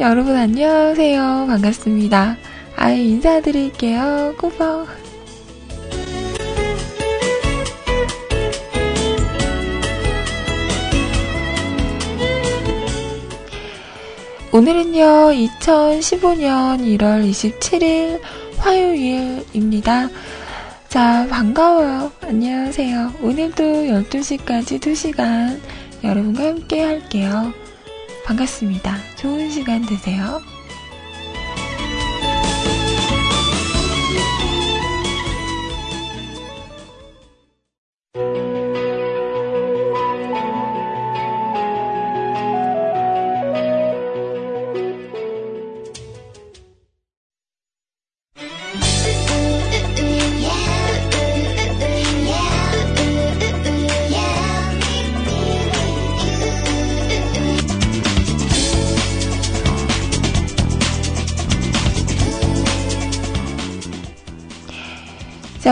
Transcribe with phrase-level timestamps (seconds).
[0.00, 1.44] 여러분 안녕하세요.
[1.46, 2.38] 반갑습니다.
[2.74, 4.34] 아이 인사드릴게요.
[4.38, 4.88] 꾸벅.
[14.52, 18.22] 오늘은요, 2015년 1월 27일
[18.56, 20.08] 화요일입니다.
[20.88, 22.10] 자, 반가워요.
[22.22, 23.16] 안녕하세요.
[23.20, 25.60] 오늘도 12시까지 2시간
[26.02, 27.52] 여러분과 함께 할게요.
[28.30, 28.96] 반갑습니다.
[29.16, 30.40] 좋은 시간 되세요.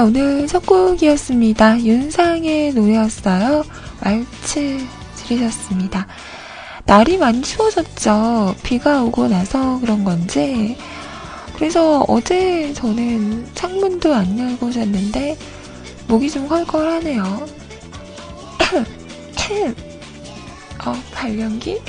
[0.09, 1.85] 오늘 첫 곡이었습니다.
[1.85, 3.63] 윤상의 노래였어요.
[4.03, 4.79] 왈츠
[5.17, 6.07] 들으셨습니다.
[6.87, 8.55] 날이 많이 추워졌죠.
[8.63, 10.79] 비가 오고 나서 그런 건지.
[11.57, 15.37] 그래서 어제 저는 창문도 안 열고 잤는데
[16.07, 17.23] 목이 좀 헐걸하네요.
[20.87, 21.83] 어, 발연기?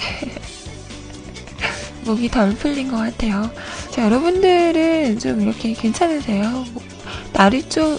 [2.03, 3.49] 목이 덜 풀린 것 같아요.
[3.91, 6.65] 자, 여러분들은 좀 이렇게 괜찮으세요?
[7.31, 7.97] 날이 좀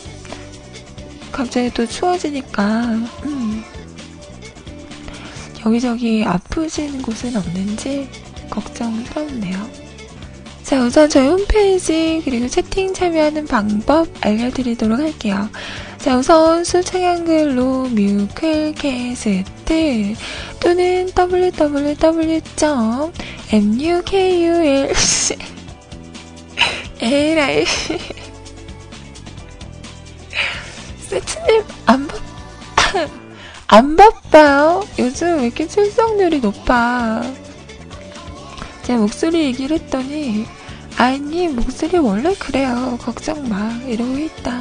[1.32, 2.84] 갑자기 또 추워지니까
[3.24, 3.64] 음,
[5.64, 8.08] 여기저기 아프신 곳은 없는지
[8.50, 9.80] 걱정스럽네요.
[10.62, 15.48] 자, 우선 저희 홈페이지 그리고 채팅 참여하는 방법 알려드리도록 할게요.
[15.98, 19.34] 자, 우선 수창한글로 뮤클캐스트
[20.60, 22.40] 또는 www.mukulc
[27.00, 27.48] 에라
[31.10, 32.14] 이 세츠님 안 바,
[33.66, 34.84] 안 바빠요?
[34.96, 37.22] 요즘 왜 이렇게 출석률이 높아?
[38.84, 40.46] 제 목소리 얘기를 했더니
[40.96, 42.96] 아이님 목소리 원래 그래요.
[43.00, 43.72] 걱정 마.
[43.86, 44.60] 이러고 있다.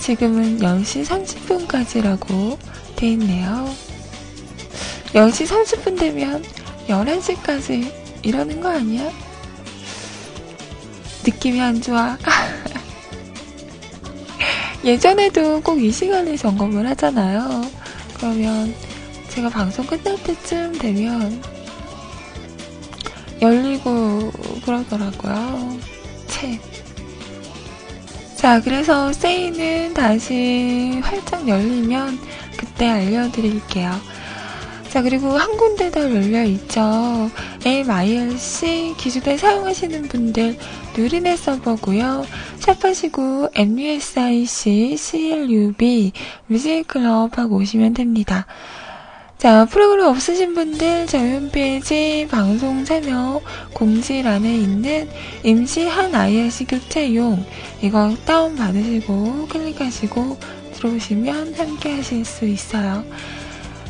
[0.00, 2.58] 지금은 10시 30분까지라고
[2.96, 3.72] 돼 있네요.
[5.14, 6.42] 10시 30분 되면
[6.88, 7.90] 11시까지
[8.22, 9.10] 이러는 거 아니야?
[11.24, 12.18] 느낌이 안 좋아.
[14.84, 17.62] 예전에도 꼭 이 시간에 점검을 하잖아요.
[18.16, 18.74] 그러면
[19.28, 21.42] 제가 방송 끝날 때쯤 되면
[23.40, 24.30] 열리고
[24.64, 25.78] 그러더라고요.
[26.28, 26.60] 채.
[28.36, 32.18] 자, 그래서 세이는 다시 활짝 열리면
[32.56, 33.90] 그때 알려드릴게요.
[34.90, 37.30] 자, 그리고 한 군데 더 열려있죠.
[37.64, 40.56] MIRC 기존에 사용하시는 분들
[40.96, 42.24] 누리넷 서버고요.
[42.58, 46.12] 샵하시고 MUSIC CLUB
[46.46, 48.46] 뮤직클럽 하고 오시면 됩니다.
[49.36, 53.42] 자, 프로그램 없으신 분들 저희 홈페이지 방송 참여
[53.74, 55.08] 공지란에 있는
[55.42, 57.44] 임시한 IRC 교체용
[57.82, 60.38] 이거 다운받으시고 클릭하시고
[60.74, 63.04] 들어오시면 함께 하실 수 있어요.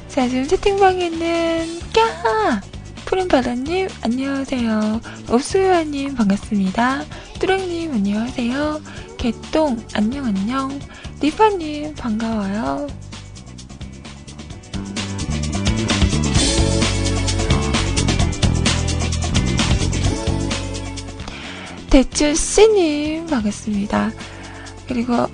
[0.08, 2.73] 자, 지금 채팅방에는 까!
[3.04, 5.00] 푸른바다님, 안녕하세요.
[5.30, 7.04] 옵수요아님, 반갑습니다.
[7.38, 8.80] 뚜랑님, 안녕하세요.
[9.18, 10.80] 개똥, 안녕, 안녕.
[11.20, 12.86] 리파님, 반가워요.
[21.90, 24.12] 대추씨님, 반갑습니다.
[24.88, 25.26] 그리고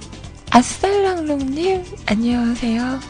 [0.50, 3.00] 아살랑롱님, 안녕하세요.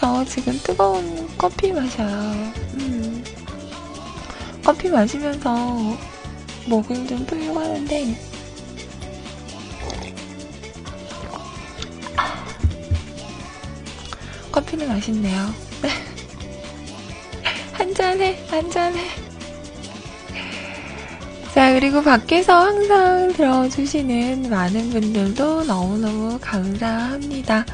[0.00, 2.08] 저 지금 뜨거운 커피 마셔요.
[2.78, 3.22] 음.
[4.64, 5.54] 커피 마시면서
[6.66, 8.16] 목을 좀 풀려고 하는데,
[14.50, 15.54] 커피는 맛있네요.
[17.72, 19.06] 한 잔해, 한 잔해.
[21.52, 27.66] 자, 그리고 밖에서 항상 들어주시는 많은 분들도 너무너무 감사합니다.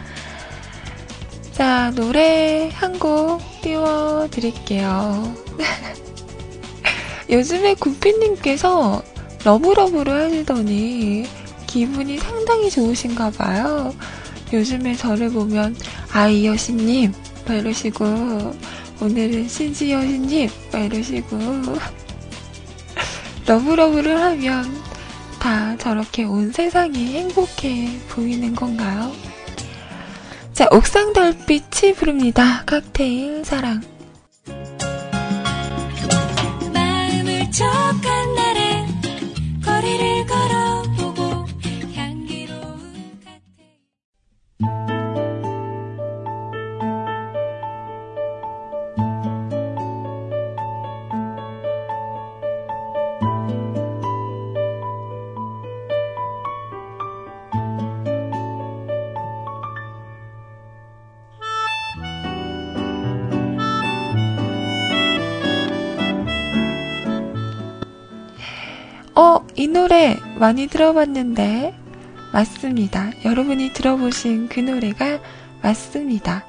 [1.56, 5.34] 자, 노래 한 곡 띄워드릴게요.
[7.30, 9.02] 요즘에 구피님께서
[9.44, 11.24] love love를 하시더니
[11.66, 13.94] 기분이 상당히 좋으신가 봐요.
[14.52, 15.74] 요즘에 저를 보면
[16.12, 17.12] 아이 여신님
[17.46, 18.04] 막 이러시고
[19.00, 21.38] 오늘은 신지 여신님 막 이러시고
[23.46, 24.82] love love를 하면
[25.38, 29.12] 다 저렇게 온 세상이 행복해 보이는 건가요?
[30.56, 32.62] 자, 옥상 달빛이 부릅니다.
[32.64, 33.82] 칵테일 사랑.
[69.66, 71.74] 이 노래 많이 들어봤는데,
[72.32, 73.10] 맞습니다.
[73.24, 75.18] 여러분이 들어보신 그 노래가
[75.60, 76.44] 맞습니다.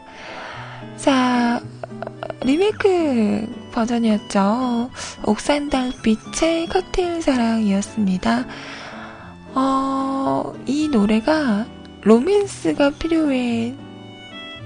[0.97, 1.59] 자,
[2.41, 4.91] 리메이크 버전이었죠.
[5.23, 8.45] 옥산 달빛의 칵테일 사랑이었습니다.
[9.55, 11.65] 어, 이 노래가
[12.03, 13.73] 로맨스가 필요해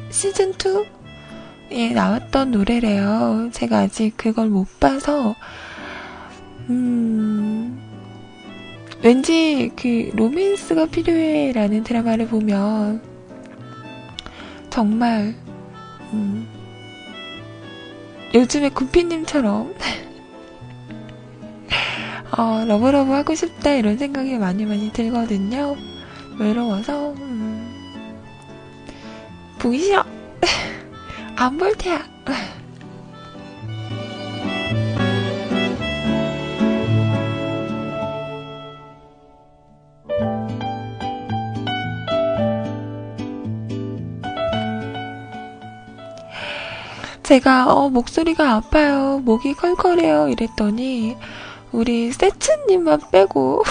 [0.09, 3.47] 시즌2에 나왔던 노래래요.
[3.53, 5.35] 제가 아직 그걸 못 봐서,
[6.69, 7.50] 음,
[9.03, 13.01] 왠지 그 로맨스가 필요해 라는 드라마를 보면
[14.69, 15.33] 정말
[16.13, 16.47] 음,
[18.33, 19.73] 요즘에 구피님처럼
[22.37, 25.75] 어, love love 하고 싶다 이런 생각이 많이 많이 들거든요.
[26.39, 27.67] 외로워서 음,
[29.59, 30.05] 보기 싫어.
[31.35, 32.01] 안 볼 테야.
[47.31, 49.21] 제가 어, 목소리가 아파요.
[49.23, 50.27] 목이 컬컬해요.
[50.27, 51.15] 이랬더니
[51.71, 53.63] 우리 세츠님만 빼고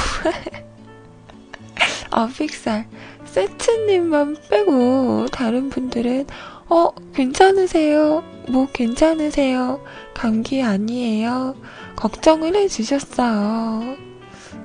[2.10, 2.86] 아 픽살
[3.26, 6.26] 세츠님만 빼고 다른 분들은
[6.70, 8.24] 어 괜찮으세요?
[8.48, 9.84] 목 괜찮으세요?
[10.14, 11.54] 감기 아니에요?
[11.96, 13.94] 걱정을 해주셨어요.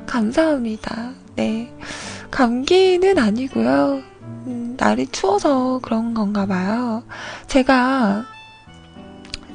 [0.06, 1.12] 감사합니다.
[1.36, 1.70] 네
[2.32, 4.04] 감기는 아니고요.
[4.48, 7.04] 음, 날이 추워서 그런 건가 봐요.
[7.48, 8.34] 제가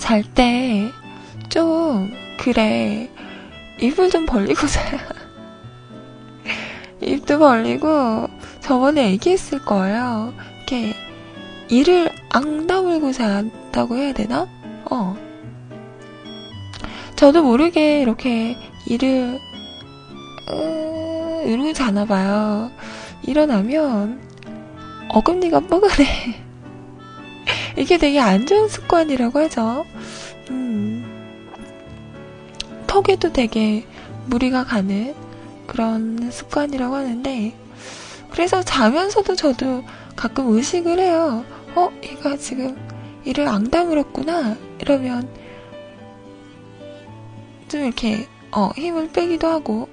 [0.00, 0.91] 잘 때
[1.50, 3.11] 좀 그래
[3.81, 4.99] 입을 좀 벌리고 자요.
[7.00, 8.28] 입도 벌리고
[8.61, 10.33] 저번에 얘기했을 거예요.
[10.59, 10.95] 이렇게
[11.69, 14.47] 이를 앙 다물고 잔다고 해야 되나?
[14.90, 15.16] 어.
[17.16, 19.38] 저도 모르게 이렇게 이를
[20.50, 22.71] 으, 이러고 자나 봐요.
[23.23, 24.21] 일어나면
[25.09, 26.50] 어금니가 뻐근해.
[27.76, 29.86] 이게 되게 안 좋은 습관이라고 하죠.
[30.50, 31.50] 음,
[32.86, 33.86] 턱에도 되게
[34.26, 35.14] 무리가 가는
[35.66, 37.54] 그런 습관이라고 하는데,
[38.30, 39.84] 그래서 자면서도 저도
[40.16, 41.44] 가끔 의식을 해요.
[41.74, 42.76] 어, 얘가 지금
[43.24, 44.56] 이를 앙다물었구나.
[44.80, 45.28] 이러면
[47.68, 49.88] 좀 이렇게, 어, 힘을 빼기도 하고.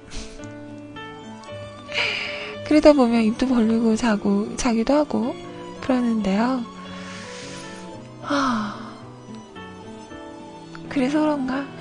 [2.66, 5.34] 그러다 보면 입도 벌리고 자고, 자기도 하고,
[5.80, 6.77] 그러는데요.
[8.30, 8.74] 아,
[10.90, 11.64] 그래서 그런가?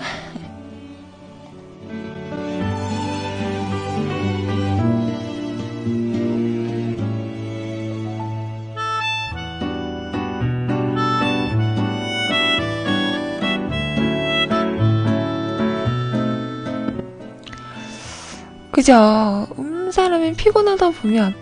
[18.72, 19.48] 그죠.
[19.60, 21.36] 음, 사람이 피곤하다 보면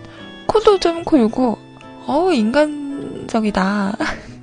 [0.46, 1.58] 코도 좀 골고,
[2.06, 3.96] 어우, 인간적이다.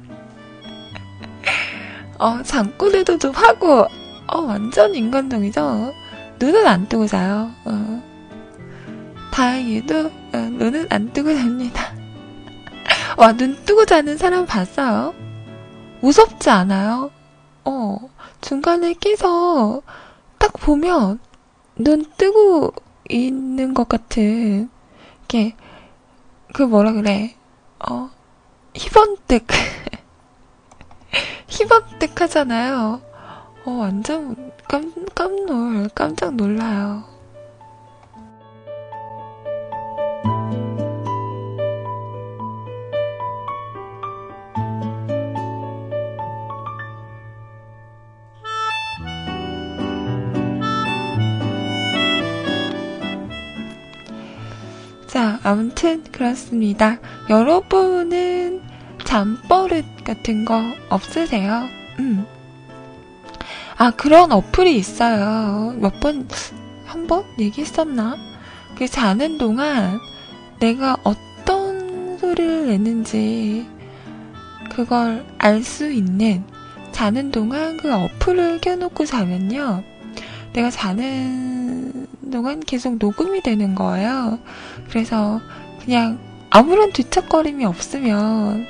[2.20, 3.88] 어, 잠꼬대도 좀 하고,
[4.27, 5.93] 어, 완전 인간적이죠?
[6.39, 7.51] 눈은 안 뜨고 자요.
[7.65, 8.03] 어.
[9.32, 11.93] 다행히도, 어, 눈은 안 뜨고 잡니다.
[13.17, 15.13] 와, 눈 뜨고 자는 사람 봤어요?
[16.01, 17.12] 무섭지 않아요?
[17.65, 17.98] 어,
[18.41, 19.82] 중간에 깨서
[20.38, 21.20] 딱 보면
[21.75, 22.74] 눈 뜨고
[23.10, 24.70] 있는 것 같은,
[25.27, 25.55] 게,
[26.53, 27.36] 그 뭐라 그래,
[27.89, 28.10] 어,
[28.75, 29.48] 희번뜩.
[31.63, 33.01] 희박득하잖아요.
[33.65, 37.03] 어, 완전 깜, 깜놀, 깜짝 놀라요.
[55.08, 56.98] 자, 아무튼 그렇습니다.
[57.29, 58.62] 여러분은
[59.05, 61.68] 잠버릇 같은 거 없으세요?
[62.00, 62.26] 음.
[63.78, 65.76] 아, 그런 어플이 있어요.
[65.80, 66.28] 몇 번,
[66.86, 68.18] 한 번 얘기했었나?
[68.78, 70.00] 그 자는 동안
[70.60, 73.68] 내가 어떤 소리를 내는지
[74.76, 76.44] 그걸 알 수 있는
[76.92, 79.84] 자는 동안 그 어플을 켜놓고 자면요.
[80.54, 84.40] 내가 자는 동안 계속 녹음이 되는 거예요.
[84.90, 85.42] 그래서
[85.84, 86.20] 그냥
[86.52, 88.66] 아무런 뒤척거림이 없으면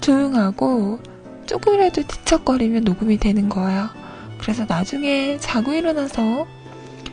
[0.00, 0.98] 조용하고
[1.46, 3.88] 조금이라도 뒤척거리면 녹음이 되는 거예요.
[4.40, 6.46] 그래서 나중에 자고 일어나서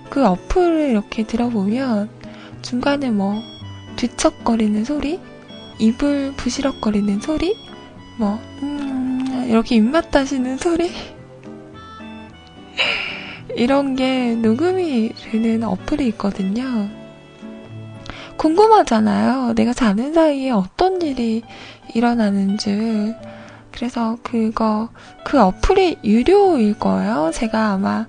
[0.10, 2.10] 그 어플을 이렇게 들어보면
[2.62, 3.42] 중간에 뭐
[3.98, 5.20] 뒤척거리는 소리,
[5.80, 7.56] 입을 부시럭거리는 소리,
[8.18, 10.92] 뭐, 음, 이렇게 입맛 다시는 소리,
[13.56, 16.90] 이런 게 녹음이 되는 어플이 있거든요.
[18.38, 19.54] 궁금하잖아요.
[19.54, 21.42] 내가 자는 사이에 어떤 일이
[21.94, 23.16] 일어나는 줄.
[23.72, 24.90] 그래서 그거,
[25.24, 27.32] 그 어플이 유료일 거예요.
[27.34, 28.08] 제가 아마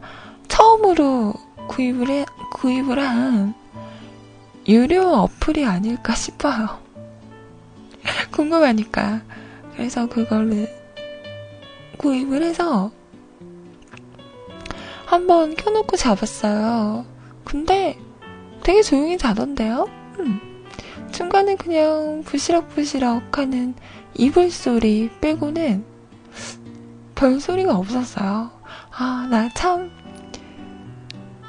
[0.49, 1.35] 처음으로
[1.69, 3.55] 구입을 해, 구입을 한
[4.67, 6.79] 유료 어플이 아닐까 싶어요.
[8.33, 9.23] 궁금하니까.
[9.75, 10.69] 그래서 그거를
[11.99, 12.91] 구입을 해서
[15.07, 17.07] 한번 켜놓고 잡았어요.
[17.45, 17.99] 근데
[18.63, 19.89] 되게 조용히 자던데요?
[20.19, 20.48] 음.
[21.13, 23.75] 중간에 그냥 부시럭부시럭 하는
[24.15, 25.85] 이불 소리 빼고는
[27.15, 28.51] 별 소리가 없었어요.
[28.97, 29.91] 아, 나 참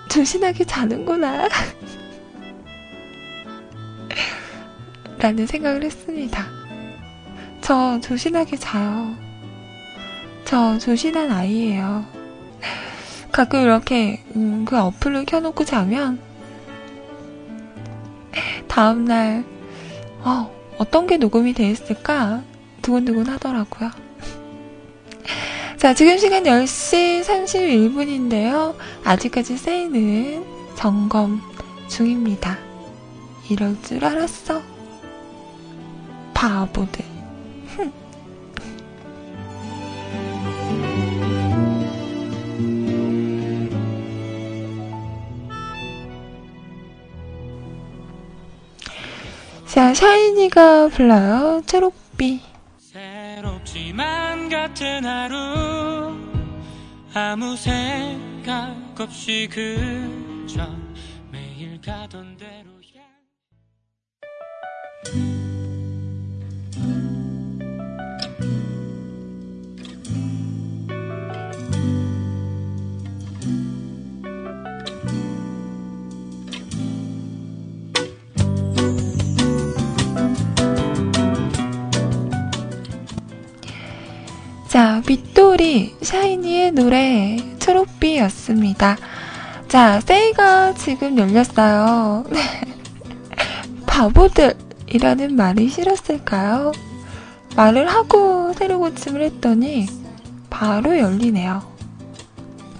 [0.09, 1.47] 조신하게 자는구나.
[5.19, 6.45] 라는 생각을 했습니다.
[7.61, 9.15] 저 조신하게 자요.
[10.45, 12.05] 저 조신한 아이예요.
[13.31, 16.19] 가끔 이렇게 음, 그 어플을 켜놓고 자면
[18.67, 19.43] 다음날
[20.21, 22.43] 어, 어떤 게 녹음이 돼 있을까
[22.81, 23.91] 두근두근 하더라고요.
[25.77, 28.75] 자, 지금 시간 10시 31분인데요.
[29.05, 30.43] 아직까지 세이는
[30.75, 31.41] 점검
[31.87, 32.57] 중입니다.
[33.49, 34.61] 이럴 줄 알았어.
[36.33, 37.08] 바보들.
[49.69, 51.61] 자, 샤이니가 불러요.
[51.67, 52.41] 초록비.
[52.79, 56.15] 새롭지만 같은 하루
[57.13, 60.67] 아무 생각 없이 그저
[61.31, 63.05] 매일 가던 대로야
[85.09, 88.95] 자, 빗돌이 샤이니의 노래 초록비였습니다.
[89.67, 92.25] 자, 세이가 지금 열렸어요.
[92.29, 92.39] 네.
[93.87, 96.73] 바보들이라는 말이 싫었을까요?
[97.55, 99.87] 말을 하고 새로 고침을 했더니
[100.51, 101.63] 바로 열리네요.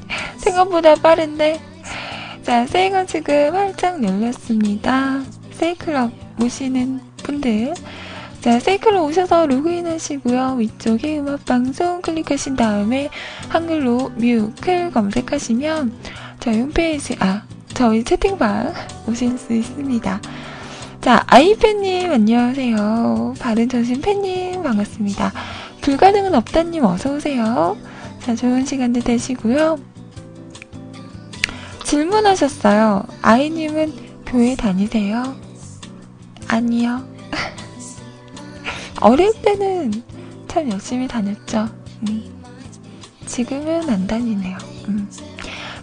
[0.38, 1.60] 생각보다 빠른데.
[2.44, 5.24] 자, 세이가 지금 활짝 열렸습니다.
[5.54, 7.74] 세이클럽 모시는 분들
[8.42, 10.56] 자, 세이클로 오셔서 로그인 하시고요.
[10.60, 13.10] 위쪽에 음악방송 클릭하신 다음에
[13.50, 15.94] 한글로 뮤클 검색하시면
[16.40, 17.44] 저희 홈페이지, 아,
[17.74, 18.74] 저희 채팅방
[19.08, 20.22] 오실 수 있습니다.
[21.02, 23.36] 자, 아이팬님 안녕하세요.
[23.40, 25.34] 바른정신 팬님 반갑습니다.
[25.82, 27.78] 불가능은 없다님 어서오세요.
[28.22, 29.80] 자, 좋은 시간들 되시고요.
[31.84, 33.04] 질문하셨어요.
[33.22, 33.94] 아이님은
[34.26, 35.36] 교회 다니세요?
[36.48, 37.04] 아니요.
[39.02, 40.04] 어릴 때는
[40.48, 41.70] 참 열심히 다녔죠.
[42.08, 42.42] 음.
[43.26, 44.58] 지금은 안 다니네요.
[44.88, 45.10] 음.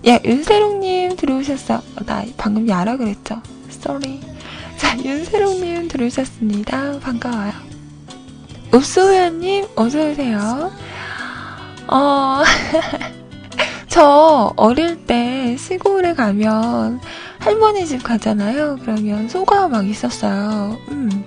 [0.07, 1.75] 야, 윤세롱님 들어오셨어.
[1.77, 3.41] 어, 나 방금 야라 그랬죠.
[3.71, 4.21] 쏘리.
[4.77, 6.99] 자, 윤세롱님 들어오셨습니다.
[7.01, 7.53] 반가워요.
[8.75, 10.71] 읍소회원님, 어서오세요.
[11.89, 12.43] 어,
[13.89, 17.01] 저 어릴 때 시골에 가면
[17.39, 18.79] 할머니 집 가잖아요.
[18.83, 20.77] 그러면 소가 막 있었어요.
[20.89, 21.25] 음.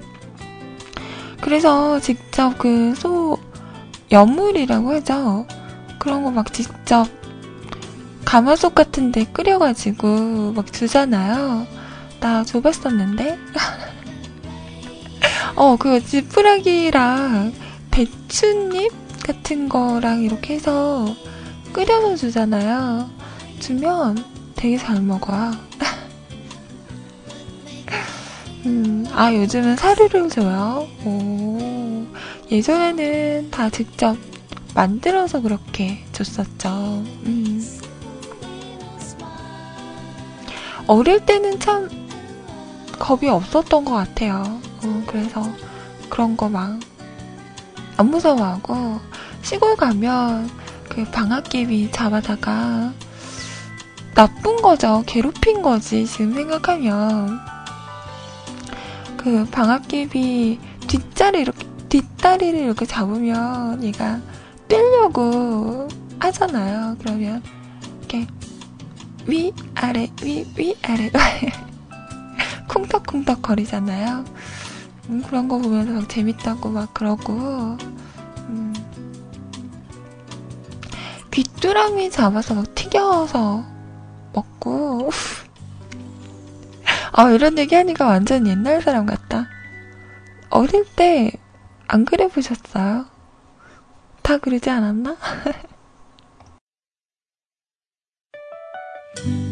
[1.42, 3.38] 그래서 직접 그 소,
[4.12, 5.46] 연물이라고 하죠.
[6.00, 7.08] 그런 거 막 직접
[8.26, 11.66] 가마솥 같은데 끓여가지고 막 주잖아요.
[12.20, 13.38] 나 줘봤었는데.
[15.56, 17.54] 어, 그 지푸라기랑
[17.92, 18.92] 배추잎
[19.24, 21.14] 같은 거랑 이렇게 해서
[21.74, 23.10] 끓여서 주잖아요.
[23.60, 24.24] 주면
[24.56, 25.52] 되게 잘 먹어요.
[28.66, 30.88] 음, 아, 요즘은 사료를 줘요.
[31.06, 32.06] 오,
[32.52, 34.18] 예전에는 다 직접
[34.76, 36.70] 만들어서 그렇게 줬었죠.
[37.26, 37.66] 음.
[40.88, 41.90] 어릴 때는 참
[42.98, 44.60] 겁이 없었던 것 같아요.
[44.84, 45.44] 어, 그래서
[46.10, 46.80] 그런 거 막
[47.98, 49.00] 안 무서워하고
[49.42, 50.50] 시골 가면
[50.88, 52.94] 그 방앗개비 잡아다가
[54.16, 55.04] 나쁜 거죠.
[55.06, 56.06] 괴롭힌 거지.
[56.06, 57.40] 지금 생각하면
[59.20, 64.22] 그 방앗개비 뒷자리 이렇게 뒷다리를 이렇게 잡으면 얘가
[64.70, 66.96] 떼려고 하잖아요.
[67.00, 67.44] 그러면
[68.00, 68.26] 이렇게
[69.28, 71.12] 위 아래 위 위 아래
[72.70, 74.24] 쿵떡쿵떡 거리잖아요.
[75.10, 77.34] 음, 그런 거 보면서 막 재밌다고 막 그러고
[78.48, 78.74] 음.
[81.32, 83.66] 귀뚜라미 잡아서 막 튀겨서
[84.34, 85.10] 먹고
[87.12, 89.48] 아 이런 얘기 하니까 완전 옛날 사람 같다.
[90.50, 91.32] 어릴 때
[91.92, 93.08] 안 그래 보셨어요?
[94.22, 95.18] 다 그러지 않았나?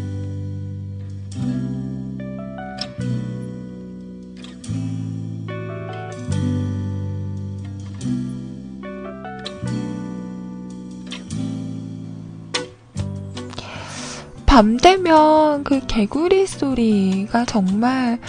[14.58, 18.20] 밤 되면 그 개구리 소리가 정말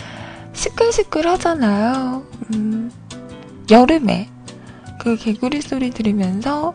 [0.53, 2.23] 시끌시끌 하잖아요.
[2.53, 2.93] 음,
[3.71, 4.29] 여름에
[4.99, 6.75] 그 개구리 소리 들으면서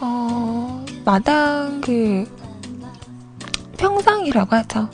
[0.00, 2.26] 어, 마당 그
[3.76, 4.90] 평상이라고 하죠.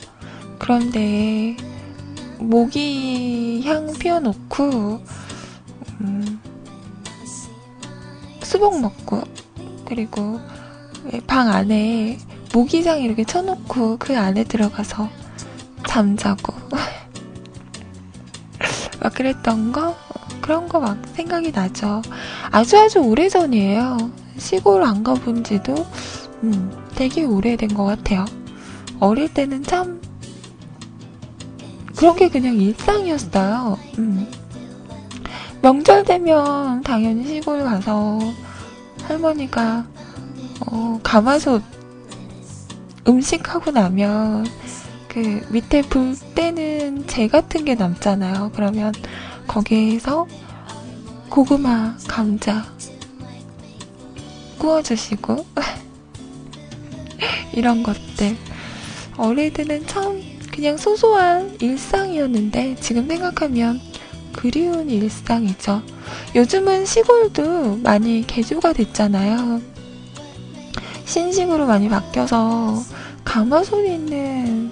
[0.59, 1.57] 그런데
[2.37, 5.01] 모기 향 피워놓고
[6.01, 6.39] 음,
[8.43, 9.23] 수복 먹고
[9.83, 10.39] 그리고
[11.25, 12.19] 방 안에
[12.59, 15.09] 모기장 이렇게 쳐놓고 그 안에 들어가서
[15.85, 16.53] 잠자고
[19.01, 19.93] 막 그랬던 거
[20.39, 22.01] 그런 거 막 생각이 나죠.
[22.51, 23.97] 아주 아주 오래 전이에요.
[24.37, 25.85] 시골 안 가본 지도
[26.43, 28.23] 음, 되게 오래된 것 같아요.
[29.01, 29.99] 어릴 때는 참
[31.93, 33.77] 그런 게 그냥 일상이었어요.
[33.97, 34.31] 음.
[35.61, 38.17] 명절 되면 당연히 시골 가서
[39.03, 39.85] 할머니가
[40.67, 41.74] 어, 가마솥
[43.07, 44.45] 음식하고 나면
[45.07, 48.51] 그 밑에 불 때는 재 같은 게 남잖아요.
[48.55, 48.93] 그러면
[49.47, 50.27] 거기에서
[51.29, 52.65] 고구마, 감자
[54.57, 55.45] 구워주시고
[57.53, 58.35] 이런 것들
[59.17, 63.79] 어릴 때는 참 그냥 소소한 일상이었는데 지금 생각하면
[64.33, 65.81] 그리운 일상이죠.
[66.35, 69.61] 요즘은 시골도 많이 개조가 됐잖아요.
[71.05, 72.83] 신식으로 많이 바뀌어서
[73.25, 74.71] 가마솥 있는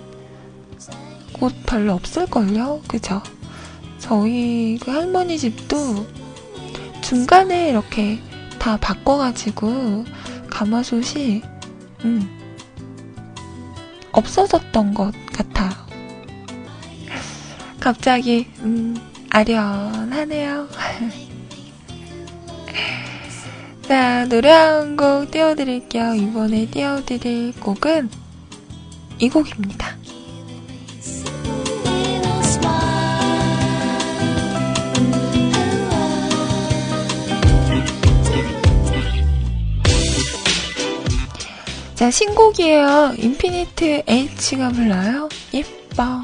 [1.33, 2.83] 곳 별로 없을걸요?
[2.87, 3.21] 그죠?
[3.99, 6.05] 저희 그 할머니 집도
[7.01, 8.19] 중간에 이렇게
[8.59, 10.05] 다 바꿔가지고
[10.49, 11.41] 가마솥이
[12.05, 12.29] 음,
[14.11, 15.71] 없어졌던 것 같아요.
[17.79, 18.95] 갑자기 음,
[19.29, 20.67] 아련하네요.
[23.87, 26.13] 자, 노래 한 곡 띄워드릴게요.
[26.15, 28.09] 이번에 띄워드릴 곡은
[29.19, 29.95] 이 곡입니다.
[41.95, 43.13] 자, 신곡이에요.
[43.17, 45.29] 인피니트 H가 불러요.
[45.53, 46.23] 예뻐.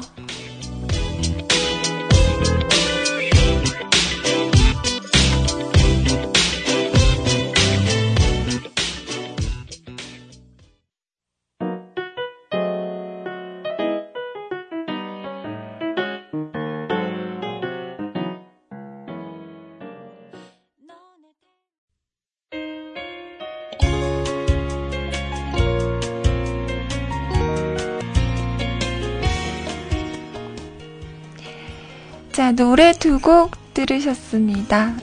[32.60, 34.94] 노래 두 곡 들으셨습니다.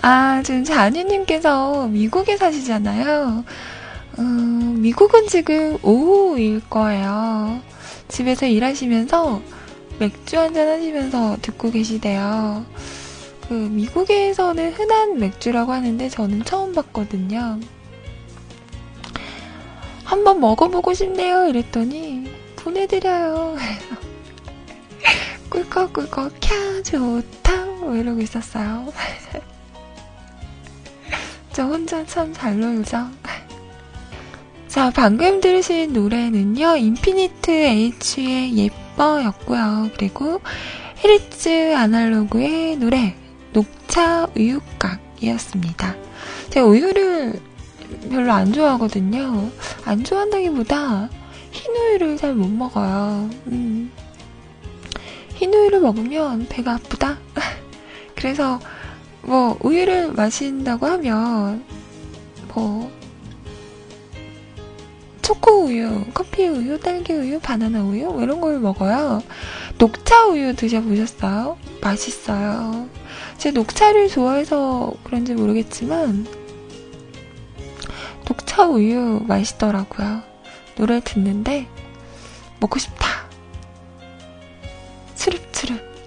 [0.00, 3.44] 아, 지금 자니님께서 미국에 사시잖아요.
[4.20, 7.60] 음, 미국은 지금 오후일 거예요.
[8.06, 9.42] 집에서 일하시면서
[9.98, 12.64] 맥주 한잔 하시면서 듣고 계시대요.
[13.48, 17.58] 그 미국에서는 흔한 맥주라고 하는데 저는 처음 봤거든요.
[20.04, 21.48] 한번 먹어보고 싶네요.
[21.48, 23.56] 이랬더니 보내드려요.
[25.54, 28.92] 꿀꺽꿀꺽 캬 좋다 뭐 이러고 있었어요.
[31.52, 33.06] 저 혼자 참 잘 놀죠.
[34.66, 39.90] 자, 방금 들으신 노래는요, 인피니트 H의 예뻐였고요.
[39.96, 40.40] 그리고
[41.04, 43.14] 헤리츠 아날로그의 노래,
[43.52, 45.94] 녹차 우유곽이었습니다.
[46.50, 47.40] 제가 우유를
[48.10, 49.50] 별로 안 좋아하거든요.
[49.84, 51.08] 안 좋아한다기보다
[51.52, 53.30] 흰 우유를 잘 못 먹어요.
[53.46, 53.92] 음.
[55.44, 57.18] 흰우유를 먹으면 배가 아프다?
[58.16, 58.58] 그래서
[59.20, 61.64] 뭐 우유를 마신다고 하면
[62.54, 62.90] 뭐
[65.20, 69.22] 초코 우유, 커피 우유, 딸기 우유, 바나나 우유 뭐 이런 걸 먹어요.
[69.76, 71.58] 녹차 우유 드셔보셨어요?
[71.82, 72.88] 맛있어요.
[73.36, 76.26] 제 녹차를 좋아해서 그런지 모르겠지만
[78.26, 80.22] 녹차 우유 맛있더라고요.
[80.76, 81.68] 노래 듣는데
[82.60, 83.13] 먹고 싶다.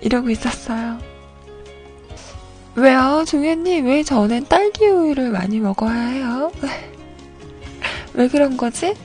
[0.01, 0.99] 이러고 있었어요.
[2.75, 3.85] 왜요, 종현님?
[3.87, 6.51] 왜 저는 딸기 우유를 많이 먹어야 해요?
[8.13, 8.95] 왜 그런 거지?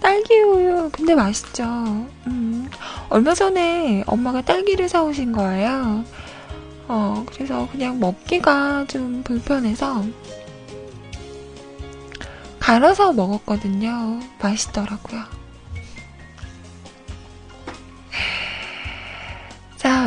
[0.00, 1.64] 딸기 우유, 근데 맛있죠.
[2.26, 2.70] 음,
[3.08, 6.04] 얼마 전에 엄마가 딸기를 사오신 거예요.
[6.86, 10.04] 어, 그래서 그냥 먹기가 좀 불편해서
[12.60, 14.20] 갈아서 먹었거든요.
[14.40, 15.37] 맛있더라고요.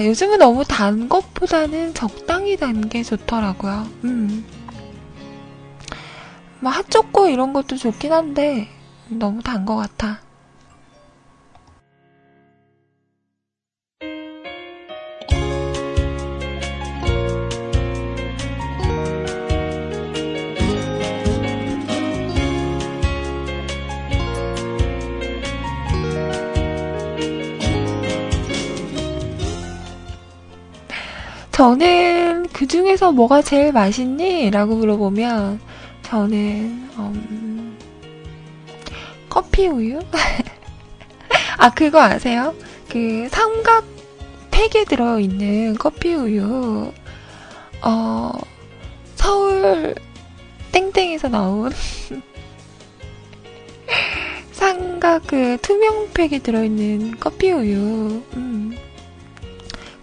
[0.02, 3.88] 자, 요즘은 너무 단 것보다는 적당히 단 게 좋더라고요.
[4.04, 4.44] 음.
[6.60, 8.68] 뭐 핫초코 이런 것도 좋긴 한데
[9.10, 10.20] 너무 단 것 같아.
[31.62, 34.50] 저는 그 중에서 뭐가 제일 맛있니?
[34.50, 35.60] 라고 물어보면
[36.02, 37.78] 저는 음,
[39.30, 40.00] 커피 우유?
[41.60, 42.56] 아 그거 아세요?
[42.90, 43.86] 그 삼각
[44.50, 46.92] 팩에 들어있는 커피 우유
[47.84, 48.32] 어
[49.14, 49.94] 서울
[50.72, 51.72] 땡땡에서 나온
[54.52, 58.76] 삼각 그 투명 팩에 들어있는 커피 우유 음.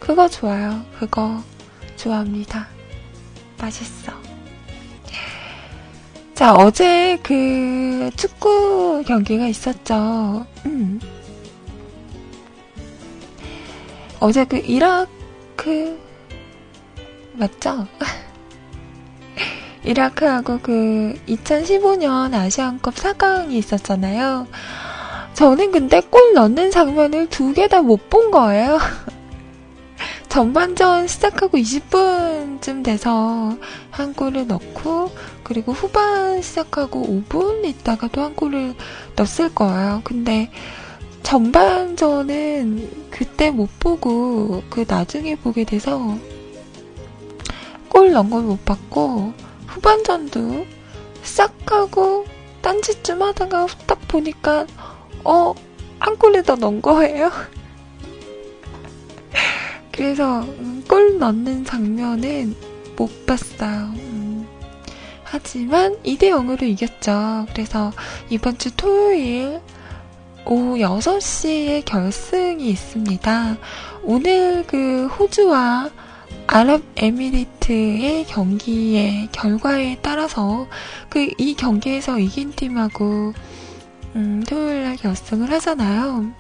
[0.09, 0.83] 그거 좋아요.
[0.99, 1.43] 그거
[1.97, 2.67] 좋아합니다.
[3.61, 4.11] 맛있어.
[6.35, 10.47] 자, 어제 그 축구 경기가 있었죠.
[10.65, 10.99] 음.
[14.19, 16.01] 어제 그 이라크,
[17.35, 17.87] 맞죠?
[19.85, 24.47] 이라크하고 그 2015년 아시안컵 4강이 있었잖아요.
[25.35, 28.79] 저는 근데 골 넣는 장면을 두 개 다 못 본 거예요.
[30.39, 33.59] 전반전 시작하고 20분쯤 돼서
[33.91, 35.11] 한 골을 넣고
[35.43, 38.77] 그리고 후반 시작하고 5분 있다가 또 한 골을
[39.17, 40.01] 넣었을 거예요.
[40.05, 40.49] 근데
[41.25, 46.17] 전반전은 그때 못 보고 그 나중에 보게 돼서
[47.89, 49.33] 골 넣은 걸 못 봤고
[49.67, 50.67] 후반전도
[51.25, 52.27] 시작하고
[52.63, 54.69] 딴짓 좀 하다가 딱 보니까
[55.25, 55.53] 어
[55.99, 57.29] 한 골을 더 넣은 거예요.
[59.99, 62.55] 그래서 음, 골 넣는 장면은
[62.97, 63.93] 못 봤어요.
[63.97, 64.47] 음.
[65.25, 67.47] 하지만 2대 0으로 이겼죠.
[67.53, 67.91] 그래서
[68.31, 69.61] 이번 주 토요일
[70.47, 73.57] 오후 6시에 결승이 있습니다.
[74.05, 75.91] 오늘 그 호주와
[76.47, 80.69] 아랍에미리트의 경기의 결과에 따라서
[81.09, 83.35] 그 이 경기에서 이긴 팀하고
[84.17, 86.33] 음, 토요일 날 결승을 하잖아요.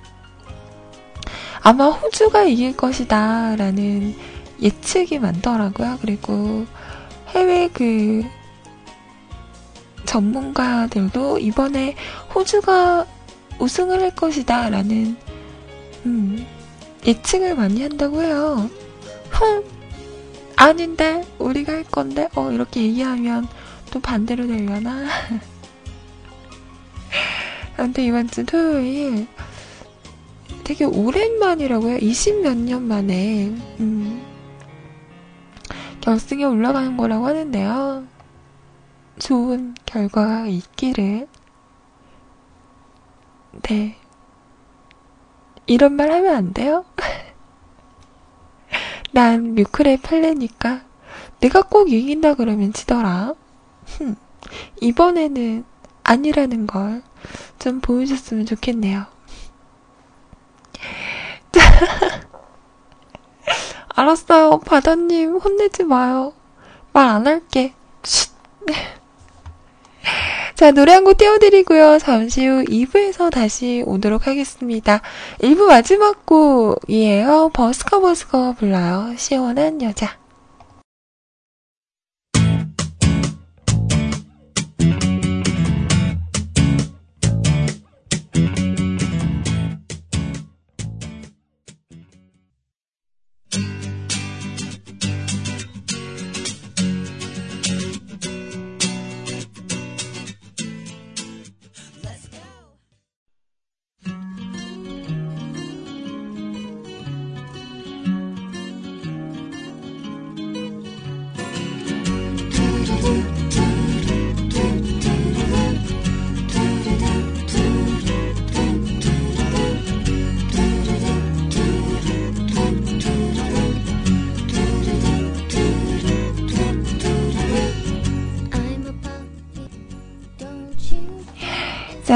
[1.61, 4.14] 아마 호주가 이길 것이다 라는
[4.61, 5.99] 예측이 많더라고요.
[6.01, 6.66] 그리고
[7.29, 8.25] 해외 그
[10.05, 11.94] 전문가들도 이번에
[12.35, 13.07] 호주가
[13.59, 15.16] 우승을 할 것이다 라는
[16.07, 16.47] 음,
[17.07, 18.71] 예측을 많이 한다고 해요.
[19.31, 19.64] 흥!
[20.57, 21.25] 아닌데?
[21.38, 22.29] 우리가 할 건데?
[22.35, 23.47] 어, 이렇게 얘기하면
[23.90, 25.07] 또 반대로 되려나?
[27.77, 29.29] 근데 이번 주 토요일
[30.68, 31.96] 되게 오랜만이라고요.
[31.98, 33.46] 20 몇 년 만에
[33.81, 34.22] 음,
[36.02, 38.04] 결승에 올라가는 거라고 하는데요.
[39.18, 41.26] 좋은 결과가 있기를.
[43.62, 43.96] 네.
[45.66, 46.85] 이런 말 하면 안 돼요?
[49.12, 50.83] 난 뮤클에 팔래니까
[51.40, 53.35] 내가 꼭 이긴다 그러면 지더라.
[54.81, 55.64] 이번에는
[56.04, 57.02] 아니라는 걸
[57.59, 59.04] 좀 보여줬으면 좋겠네요.
[63.95, 64.61] 알았어요.
[64.61, 66.33] 바다님, 혼내지 마요.
[66.93, 67.75] 말 안 할게.
[70.55, 71.99] 자, 노래 한 곡 띄워드리고요.
[71.99, 75.01] 잠시 후 2부에서 다시 오도록 하겠습니다.
[75.41, 77.51] 1부 마지막 곡이에요.
[77.53, 79.14] 버스커 버스커 불러요.
[79.17, 80.17] 시원한 여자.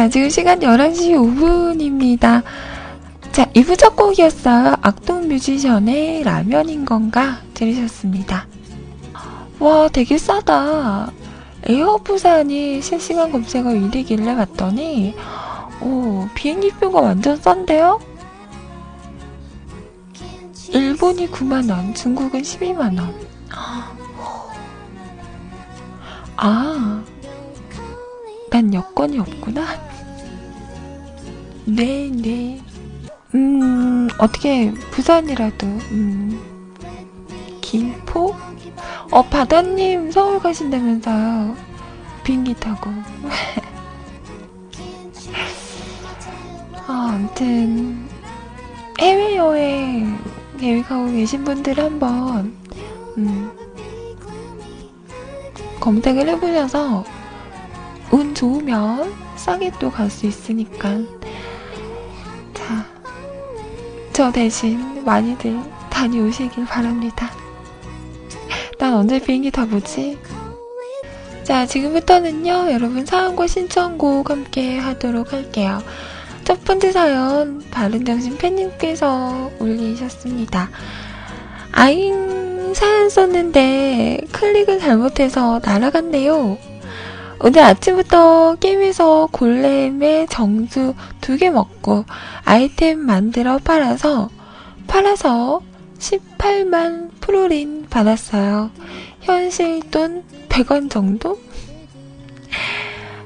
[0.02, 2.42] 자, 지금 시간 11시 5분입니다.
[3.30, 4.74] 자, 2부 첫 곡이었어요.
[4.82, 7.38] 악동 뮤지션의 라면인 건가?
[7.54, 8.48] 들으셨습니다.
[9.60, 11.12] 와, 되게 싸다.
[11.68, 15.14] 에어 부산이 실시간 검색어 1위길래 봤더니,
[15.80, 18.00] 오, 비행기표가 완전 싼데요?
[20.70, 23.14] 일본이 9만원, 중국은 12만원.
[26.38, 27.04] 아,
[28.50, 29.91] 난 여권이 없구나.
[31.64, 32.60] 네, 네.
[33.34, 36.40] 음, 어떻게, 부산이라도, 음,
[37.60, 38.34] 김포?
[39.10, 41.56] 어, 바다님 서울 가신다면서요.
[42.24, 42.90] 비행기 타고.
[46.86, 48.08] 아, 아무튼,
[49.00, 50.18] 해외여행
[50.58, 52.54] 계획하고 계신 분들 한번,
[53.18, 53.50] 음,
[55.80, 57.04] 검색을 해보셔서,
[58.12, 60.98] 운 좋으면 싸게 또 갈 수 있으니까.
[64.12, 67.30] 자, 저 대신 많이들 다녀오시길 바랍니다.
[68.78, 70.18] 난 언제 비행기 타보지?
[71.44, 75.82] 자, 지금부터는요, 여러분 사연과 신청곡 함께 하도록 할게요.
[76.44, 80.68] 첫 번째 사연, 바른정신 팬님께서 올리셨습니다.
[81.72, 86.71] 아잉, 사연 썼는데 클릭을 잘못해서 날아갔네요.
[87.42, 92.04] 오늘 아침부터 게임에서 골렘의 정수 두 개 먹고
[92.44, 94.30] 아이템 만들어 팔아서
[94.86, 95.60] 팔아서
[95.98, 98.70] 18만 프로린 받았어요.
[99.22, 101.38] 현실 돈 100원 정도?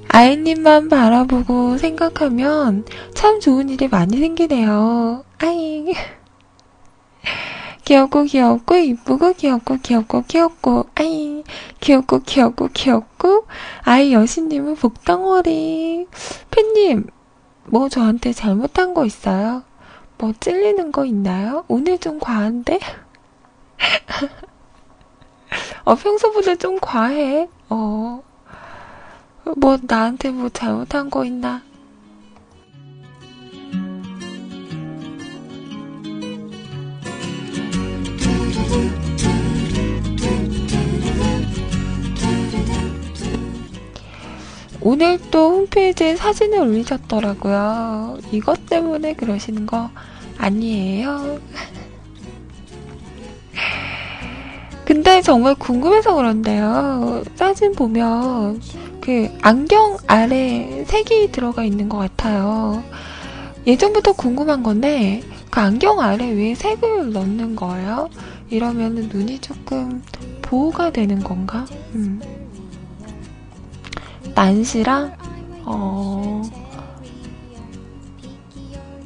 [0.08, 5.24] 아이님만 바라보고 생각하면 참 좋은 일이 많이 생기네요.
[5.38, 5.92] 아잉.
[7.86, 11.44] 귀엽고 귀엽고 이쁘고 귀엽고 귀엽고 귀엽고 아이
[11.78, 13.46] 귀엽고 귀엽고 귀엽고
[13.84, 16.08] 아이 여신님은 복덩어리
[16.50, 17.06] 팬님
[17.66, 19.62] 뭐 저한테 잘못한 거 있어요?
[20.18, 21.64] 뭐 찔리는 거 있나요?
[21.68, 22.80] 오늘 좀 과한데?
[25.84, 28.24] 어 평소보다 좀 과해 어뭐
[29.82, 31.62] 나한테 뭐 잘못한 거 있나?
[44.88, 48.18] 오늘 또 홈페이지에 사진을 올리셨더라고요.
[48.30, 49.90] 이것 때문에 그러시는 거
[50.38, 51.40] 아니에요?
[54.86, 57.24] 근데 정말 궁금해서 그런데요.
[57.34, 58.60] 사진 보면
[59.00, 62.84] 그 안경 아래 색이 들어가 있는 것 같아요.
[63.66, 68.08] 예전부터 궁금한 건데 그 안경 아래 왜 색을 넣는 거예요?
[68.48, 70.02] 이러면 눈이 조금
[70.42, 71.66] 보호가 되는 건가?
[71.94, 72.20] 음.
[74.34, 75.16] 난시랑
[75.64, 76.42] 어.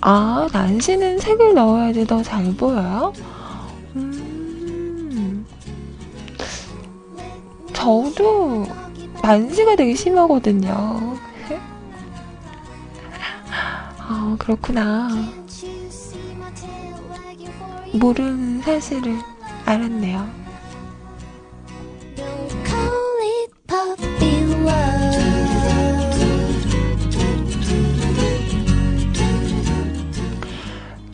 [0.03, 3.12] 아, 난시는 색을 넣어야지 더 잘 보여요?
[3.96, 5.46] 음.
[7.72, 8.66] 저도
[9.22, 10.70] 난시가 되게 심하거든요.
[13.98, 15.09] 아, 그렇구나.
[17.92, 19.18] 모르는 사실을
[19.64, 20.40] 알았네요.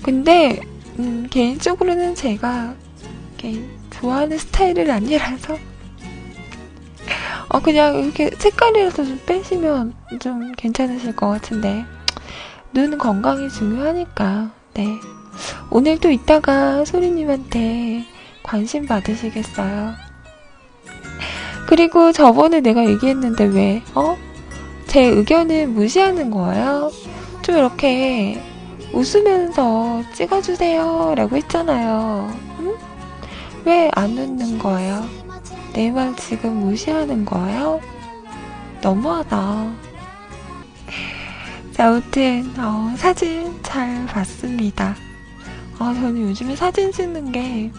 [0.02, 0.60] 근데
[0.98, 2.74] 음, 개인적으로는 제가
[3.38, 5.58] 이렇게 좋아하는 스타일은 아니라서.
[7.48, 11.84] 어 그냥 이렇게 색깔이라도 좀 빼시면 좀 괜찮으실 것 같은데.
[12.72, 14.52] 눈 건강이 중요하니까.
[14.74, 14.86] 네.
[15.70, 18.06] 오늘 도 이따가 소리님한테
[18.46, 19.94] 관심 받으시겠어요.
[21.66, 24.16] 그리고 저번에 내가 얘기했는데 왜 어?
[24.86, 26.90] 제 의견을 무시하는 거예요?
[27.42, 28.40] 좀 이렇게
[28.92, 32.32] 웃으면서 찍어주세요 라고 했잖아요.
[32.60, 32.74] 응?
[33.64, 35.04] 왜 안 웃는 거예요?
[35.72, 37.80] 내 말 지금 무시하는 거예요?
[38.80, 39.72] 너무하다.
[41.72, 44.94] 자, 아무튼, 어, 사진 잘 봤습니다.
[45.78, 47.70] 아, 저는 요즘에 사진 찍는 게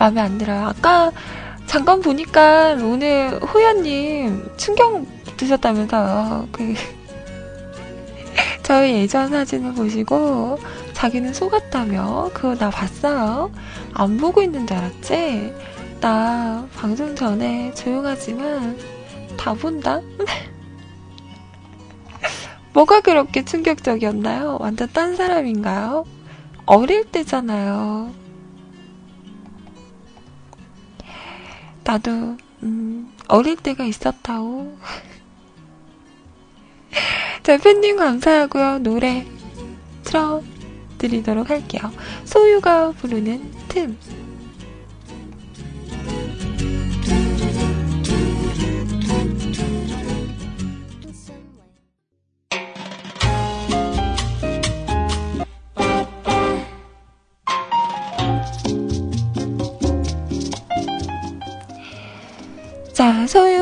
[0.00, 0.64] 마음에 안 들어요.
[0.64, 1.12] 아까
[1.66, 5.04] 잠깐 보니까 오늘 호연님 충격
[5.36, 6.48] 드셨다면서요.
[6.50, 6.74] 그,
[8.64, 10.58] 저희 예전 사진을 보시고
[10.94, 13.52] 자기는 속았다며 그거 나 봤어요.
[13.92, 15.52] 안 보고 있는 줄 알았지?
[16.00, 18.78] 나 방송 전에 조용하지만
[19.36, 20.00] 다 본다?
[22.72, 24.56] 뭐가 그렇게 충격적이었나요?
[24.60, 26.06] 완전 딴 사람인가요?
[26.64, 28.19] 어릴 때잖아요.
[31.90, 34.78] 나도, 음, 어릴 때가 있었다오.
[37.42, 38.78] 자, 팬님 감사하고요.
[38.78, 39.26] 노래
[40.04, 41.90] 틀어드리도록 할게요.
[42.24, 43.98] 소유가 부르는 틈.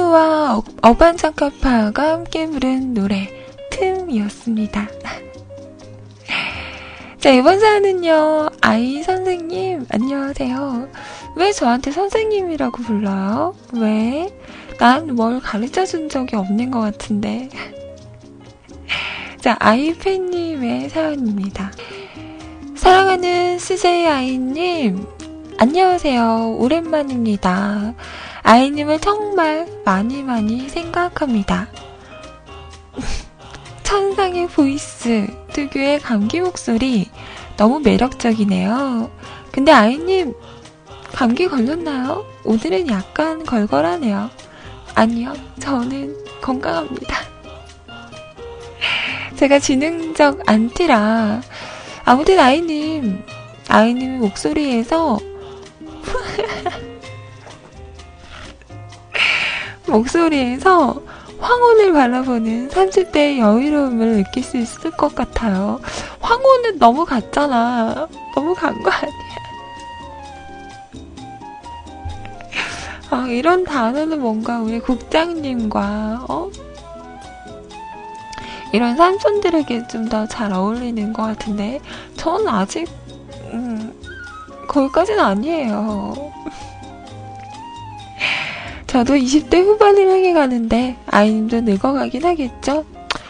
[0.08, 3.28] 자, 소유와 어, 반장카파가 함께 부른 노래
[3.70, 4.88] 틈이었습니다.
[7.20, 10.88] 자, 이번 사연은요, 아이 선생님, 안녕하세요.
[11.36, 13.54] 왜 저한테 선생님이라고 불러요?
[13.74, 14.34] 왜?
[14.78, 17.50] 난 뭘 가르쳐 준 적이 없는 것 같은데.
[19.42, 21.70] 자, 아이팬님의 사연입니다.
[22.76, 25.06] 사랑하는 CJ 아이님,
[25.58, 26.56] 안녕하세요.
[26.58, 27.92] 오랜만입니다.
[28.42, 31.68] 아이님을 정말 많이 많이 생각합니다.
[33.83, 37.11] 천상의 voice, 특유의 감기 목소리,
[37.57, 39.11] 너무 매력적이네요.
[39.51, 40.35] 근데 아이님,
[41.12, 42.24] 감기 걸렸나요?
[42.44, 44.31] 오늘은 약간 걸걸하네요.
[44.94, 47.16] 아니요, 저는 건강합니다.
[49.37, 51.42] 제가 지능적 안티라,
[52.05, 53.22] 아무튼 아이님,
[53.68, 55.18] 아이님 목소리에서
[59.90, 61.01] 목소리에서
[61.40, 65.81] 황혼을 바라보는 30대의 여유로움을 느낄 수 있을 것 같아요.
[66.20, 68.09] 황혼은 너무 같잖아.
[68.35, 69.12] 너무 간 거 아니야?
[73.11, 76.51] 아, 이런 단어는 뭔가 우리 국장님과, 어?
[78.72, 81.81] 이런 삼촌들에게 좀 더 잘 어울리는 것 같은데,
[82.16, 82.87] 전 아직,
[83.55, 83.94] 음,
[84.68, 86.14] 거기까지는 아니에요.
[88.98, 92.84] 저도 20대 후반을 향해 가는데 아이님도 늙어가긴 하겠죠?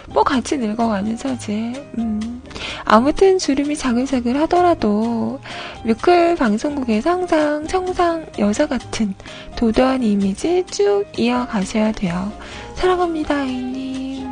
[0.08, 1.74] 뭐 같이 늙어가는 서지.
[1.98, 2.42] 음.
[2.86, 5.38] 아무튼 주름이 자글자글 하더라도
[5.84, 9.12] 뮤클 방송국에서 항상 청상 여자 같은
[9.56, 12.32] 도도한 이미지 쭉 이어가셔야 돼요.
[12.74, 14.26] 사랑합니다, 아이님.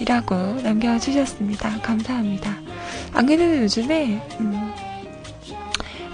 [0.00, 1.80] 이라고 남겨주셨습니다.
[1.82, 2.56] 감사합니다.
[3.12, 4.72] 안 그래도 요즘에 음,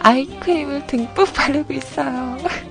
[0.00, 2.36] 아이크림을 듬뿍 바르고 있어요.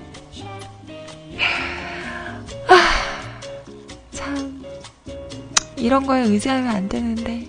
[5.77, 7.47] 이런 거에 의지하면 안 되는데.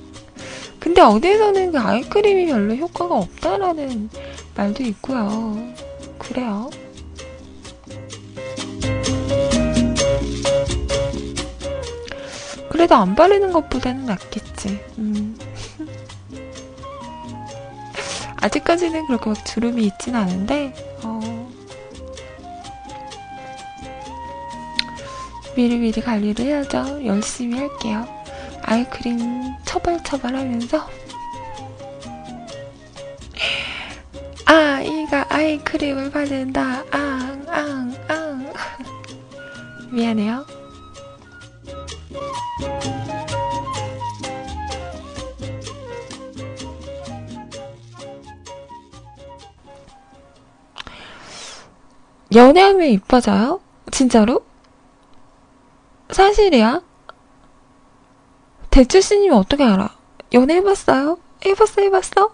[0.79, 4.11] 근데 어디에서는 그 아이크림이 별로 효과가 없다라는
[4.57, 5.73] 말도 있고요.
[6.19, 6.71] 그래요.
[12.71, 14.81] 그래도 안 바르는 것보다는 낫겠지.
[14.99, 15.37] 음.
[18.41, 20.73] 아직까지는 그렇게 막 주름이 있진 않은데,
[21.03, 21.51] 어,
[25.57, 27.05] 미리미리 관리를 해야죠.
[27.05, 28.18] 열심히 할게요.
[28.69, 29.19] 아이크림
[29.65, 30.87] 처벌처벌 하면서.
[34.45, 36.85] 아이가 아이크림을 바른다.
[36.91, 38.53] 앙, 앙, 앙.
[39.91, 40.45] 미안해요.
[52.35, 53.63] 연애하면 이뻐져요?
[53.91, 54.45] 진짜로?
[56.11, 56.88] 사실이야?
[58.71, 59.91] 대출씨님이 어떻게 알아?
[60.33, 61.19] 연애해봤어요?
[61.45, 62.33] 해봤어, 해봤어?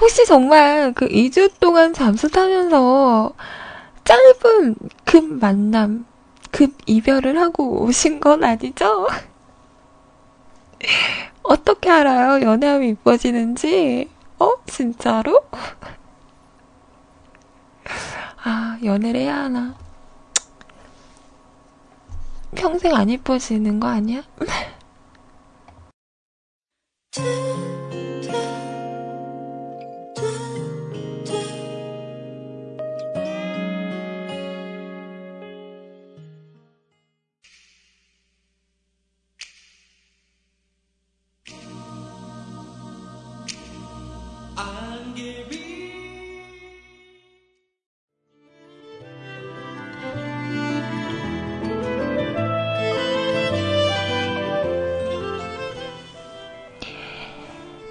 [0.00, 3.32] 혹시 정말 그 2주 동안 잠수 타면서
[4.04, 6.06] 짧은 급 만남,
[6.50, 9.08] 급 이별을 하고 오신 건 아니죠?
[11.42, 12.42] 어떻게 알아요?
[12.44, 14.08] 연애하면 이뻐지는지?
[14.38, 14.52] 어?
[14.66, 15.42] 진짜로?
[18.42, 19.74] 아, 연애를 해야 하나?
[22.54, 24.22] 평생 안 이뻐지는 거 아니야?
[27.12, 27.79] Two.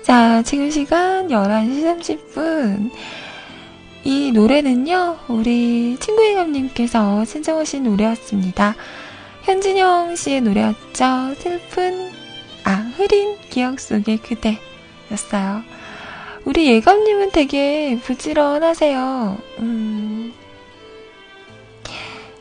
[0.10, 2.90] 자, 지금 시간 11시 30분.
[4.04, 8.74] 이 노래는요, 우리 친구이감님께서 신청하신 노래였습니다.
[9.44, 11.36] 현진영 씨의 노래였죠.
[11.38, 12.10] 슬픈,
[12.64, 14.58] 아, 흐린 기억 속의 그대
[15.12, 15.62] 였어요.
[16.44, 19.38] 우리 예감님은 되게 부지런하세요.
[19.60, 20.34] 음,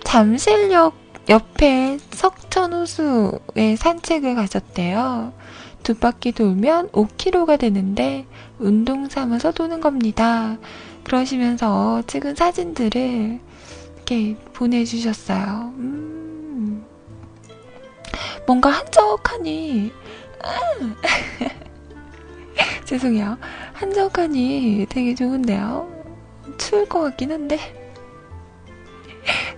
[0.05, 0.95] 잠실역
[1.29, 5.35] 옆에 석천호수에 산책을 가셨대요.
[5.83, 8.27] 두 바퀴 돌면 5km가 되는데
[8.59, 10.59] 운동 삼아서 도는 겁니다.
[11.05, 13.41] 그러시면서 찍은 사진들을
[13.97, 15.73] 이렇게 보내주셨어요.
[15.77, 16.85] 음,
[18.47, 19.93] 뭔가 한적하니,
[22.85, 23.39] 죄송해요.
[23.73, 25.89] 한적하니 되게 좋은데요.
[26.59, 27.59] 추울 것 같긴 한데.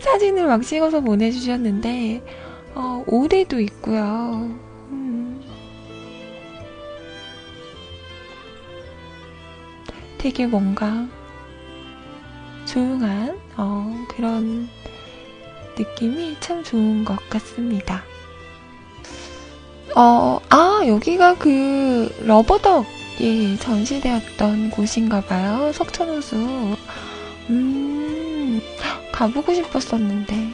[0.01, 2.23] 사진을 막 찍어서 보내주셨는데,
[2.75, 4.70] 어, 오래도 있고요.
[10.21, 11.07] 되게 뭔가
[12.67, 14.69] 조용한 어, 그런
[15.79, 18.03] 느낌이 참 좋은 것 같습니다.
[19.97, 25.73] 어, 아, 여기가 그 러버덕이 전시되었던 곳인가 봐요.
[25.73, 26.77] 석천호수.
[27.49, 28.61] 음,
[29.13, 30.49] 가보고 싶었었는데.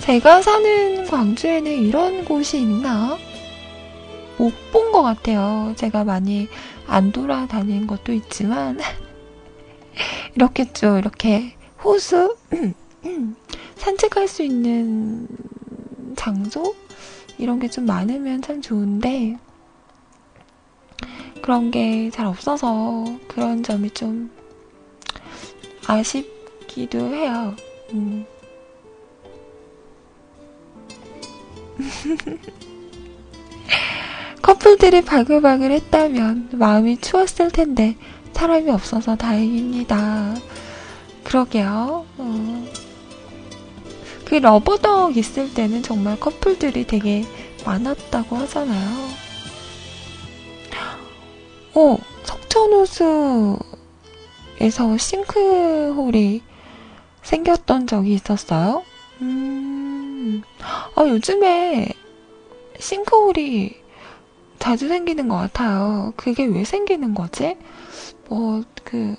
[0.00, 3.18] 제가 사는 광주에는 이런 곳이 있나?
[4.38, 5.74] 못 본 것 같아요.
[5.76, 6.48] 제가 많이
[6.90, 8.78] 안 돌아다니는 것도 있지만
[10.34, 12.36] 이렇게 좀 이렇게 호수
[13.76, 15.26] 산책할 수 있는
[16.16, 16.74] 장소
[17.38, 19.38] 이런 게 좀 많으면 참 좋은데
[21.42, 24.30] 그런 게 잘 없어서 그런 점이 좀
[25.86, 27.54] 아쉽기도 해요.
[27.92, 28.26] 음.
[34.50, 37.94] 커플들이 바글바글 했다면 마음이 추웠을 텐데
[38.32, 40.34] 사람이 없어서 다행입니다.
[41.22, 42.04] 그러게요.
[42.18, 42.64] 어.
[44.24, 47.24] 그 러버덕 있을 때는 정말 커플들이 되게
[47.64, 49.08] 많았다고 하잖아요.
[51.74, 53.60] 어, 석천호수에서
[54.98, 56.42] 싱크홀이
[57.22, 58.82] 생겼던 적이 있었어요.
[59.20, 60.42] 음,
[60.96, 61.86] 아, 요즘에
[62.80, 63.79] 싱크홀이
[64.60, 66.12] 자주 생기는 것 같아요.
[66.16, 67.56] 그게 왜 생기는 거지?
[68.28, 69.16] 뭐, 그,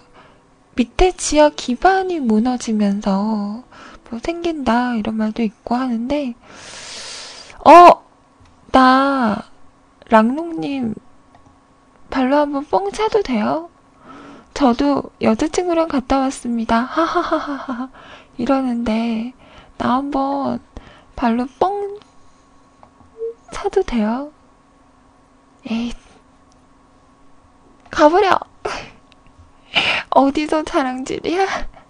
[0.75, 3.63] 밑에 지하 기반이 무너지면서
[4.09, 6.35] 뭐 생긴다, 이런 말도 있고 하는데,
[7.65, 8.03] 어!
[8.71, 9.43] 나,
[10.09, 10.93] 랑롱님,
[12.09, 13.69] 발로 한번 뻥 차도 돼요?
[14.53, 16.81] 저도 여자친구랑 갔다 왔습니다.
[16.81, 17.89] 하하하하.
[18.37, 19.33] 이러는데,
[19.77, 20.59] 나 한번
[21.15, 21.97] 발로 뻥
[23.51, 24.31] 차도 돼요?
[25.69, 25.93] 에이,
[27.89, 28.39] 가버려!
[30.09, 31.80] 어디서 자랑질이야?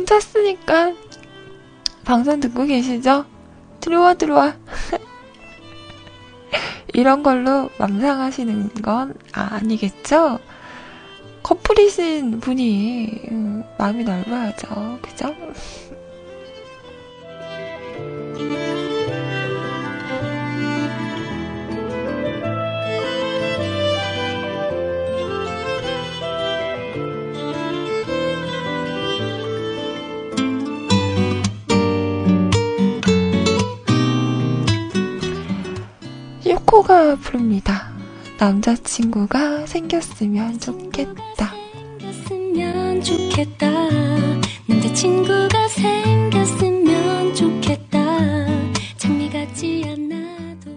[0.00, 0.94] 한번 찼으니까
[2.04, 3.26] 방송 듣고 계시죠?
[3.80, 4.56] 들어와, 들어와.
[6.94, 10.38] 이런 걸로 망상하시는 건 아니겠죠?
[11.42, 14.98] 커플이신 분이 음, 마음이 넓어야죠.
[15.02, 15.34] 그죠?
[36.70, 37.90] 코코가 부릅니다.
[38.38, 41.52] 남자친구가 생겼으면 좋겠다.
[41.98, 43.68] 생겼으면 좋겠다.
[44.68, 48.46] 남자친구가 생겼으면 좋겠다.
[48.96, 50.70] 장미 같지 않아도.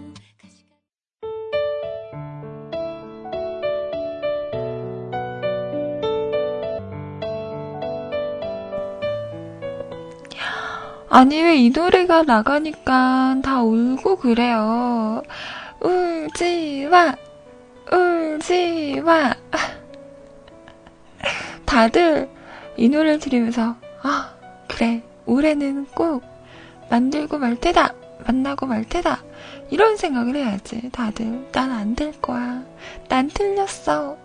[11.08, 15.22] 아니, 왜 이 노래가 나가니까 다 울고 그래요.
[16.34, 17.14] 울지 마!
[17.92, 19.32] 울지 마!
[21.64, 22.28] 다들
[22.76, 24.34] 이 노래를 들으면서, 아,
[24.68, 26.24] 그래, 올해는 꼭
[26.90, 27.94] 만들고 말 테다!
[28.26, 29.22] 만나고 말 테다!
[29.70, 31.46] 이런 생각을 해야지, 다들.
[31.52, 32.64] 난 안 될 거야.
[33.08, 34.16] 난 틀렸어.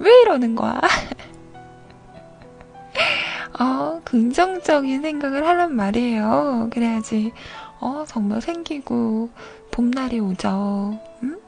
[0.00, 0.80] 왜 이러는 거야?
[3.60, 6.70] 어, 긍정적인 생각을 하란 말이에요.
[6.72, 7.32] 그래야지,
[7.80, 9.30] 어, 정말 생기고,
[9.76, 10.98] 봄날이 오죠.
[11.22, 11.38] 응?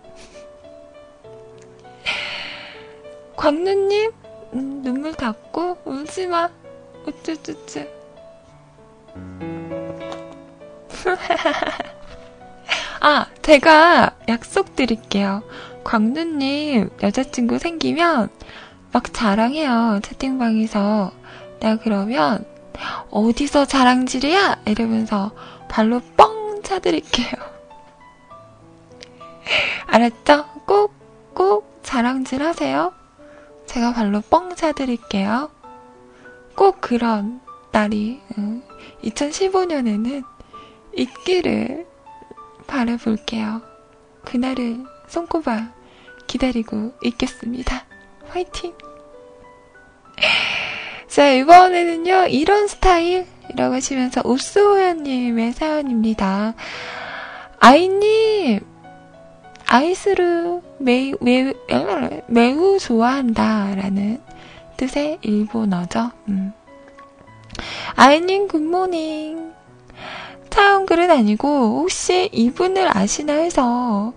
[3.36, 4.12] 광누님,
[4.52, 6.50] 음, 눈물 닦고 울지 마.
[7.06, 7.88] 우쭈쭈쭈.
[13.00, 15.42] 아, 제가 약속 드릴게요.
[15.82, 18.28] 광누님 여자친구 생기면
[18.92, 20.00] 막 자랑해요.
[20.02, 21.12] 채팅방에서.
[21.60, 22.44] 내가 그러면
[23.08, 24.64] 어디서 자랑질이야?
[24.66, 25.30] 이러면서
[25.70, 27.57] 발로 뻥 차드릴게요.
[29.86, 30.46] 알았죠?
[30.66, 30.92] 꼭,
[31.34, 32.92] 꼭 자랑질 하세요.
[33.66, 35.50] 제가 발로 뻥 차드릴게요.
[36.54, 37.40] 꼭 그런
[37.70, 38.20] 날이
[39.04, 40.24] 2015년에는
[40.96, 41.86] 있기를
[42.66, 43.62] 바라볼게요.
[44.24, 45.72] 그날을 손꼽아
[46.26, 47.84] 기다리고 있겠습니다.
[48.28, 48.74] 화이팅!
[51.08, 56.54] 자, 이번에는요, 이런 스타일이라고 하시면서 우스호연님의 사연입니다.
[57.60, 58.60] 아이님,
[59.70, 61.52] 아이스를 매우, 매우,
[62.26, 63.74] 매우 좋아한다.
[63.74, 64.20] 라는
[64.78, 66.10] 뜻의 일본어죠.
[66.28, 66.52] 음.
[67.94, 69.52] 아이님, 굿모닝.
[70.50, 74.12] 사연 글은 아니고, 혹시 이분을 아시나 해서,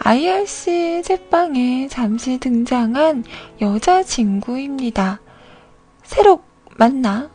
[0.00, 3.24] IRC 제빵에 잠시 등장한
[3.62, 5.20] 여자친구입니다.
[6.02, 6.42] 새로
[6.76, 7.30] 만나?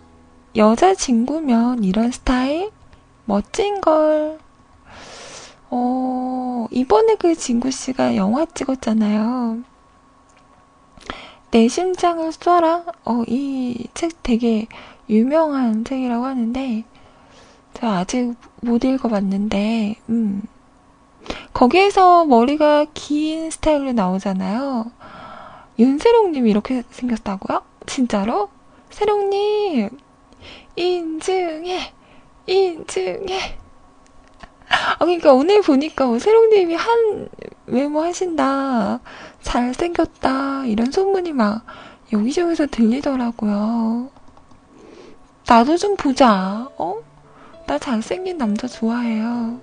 [0.56, 2.70] 여자친구면 이런 스타일?
[3.26, 4.38] 멋진걸.
[5.72, 9.64] 어, 이번에 그 진구 씨가 영화 찍었잖아요.
[11.52, 12.94] 내 심장을 쏴라?
[13.06, 14.68] 어, 이 책 되게
[15.10, 16.84] 유명한 책이라고 하는데,
[17.74, 20.44] 제가 아직 못 읽어봤는데, 음.
[21.54, 24.92] 거기에서 머리가 긴 스타일로 나오잖아요.
[25.80, 27.64] 윤세롱님이 이렇게 생겼다고요?
[27.86, 28.50] 진짜로?
[28.90, 29.90] 세롱님,
[30.76, 31.94] 인증해!
[32.48, 33.58] 인증해!
[34.72, 37.30] 아, 그러니까 오늘 보니까 뭐 세롱님이 한
[37.68, 39.00] 외모 하신다,
[39.42, 41.66] 잘생겼다, 이런 소문이 막
[42.14, 44.10] 여기저기서 들리더라고요.
[45.48, 46.96] 나도 좀 보자, 어?
[47.68, 49.60] 나 잘생긴 남자 좋아해요.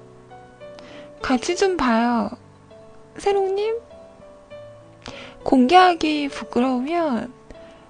[1.22, 2.30] 같이 좀 봐요.
[3.16, 3.78] 세롱님?
[5.42, 7.32] 공개하기 부끄러우면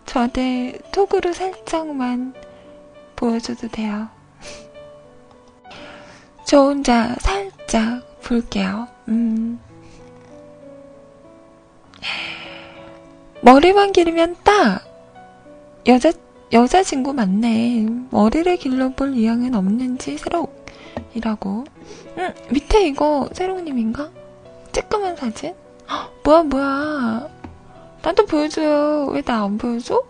[0.06, 2.34] 저한테 톡으로 살짝만
[3.16, 4.08] 보여줘도 돼요.
[6.48, 8.88] 저 혼자 살짝 볼게요.
[9.08, 9.60] 음.
[13.42, 14.80] 머리만 기르면 딱!
[15.86, 16.10] 여자,
[16.50, 17.86] 여자친구 맞네.
[18.10, 21.64] 머리를 길러볼 의향은 없는지 새록이라고.
[22.16, 24.08] 음, 밑에 이거 새록님인가?
[24.72, 25.54] 쬐끄만 사진?
[25.90, 27.28] 헉, 뭐야, 뭐야.
[28.02, 29.08] 나도 보여줘요.
[29.12, 30.02] 왜 나 안 보여줘?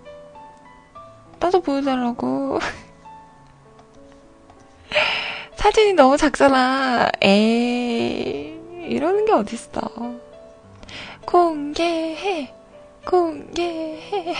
[1.40, 2.60] 나도 보여달라고.
[5.58, 7.08] 사진이 너무 작잖아.
[7.20, 8.54] 에이,
[8.86, 9.80] 이러는 게 어딨어.
[11.26, 12.54] 공개해,
[13.04, 14.34] 공개해.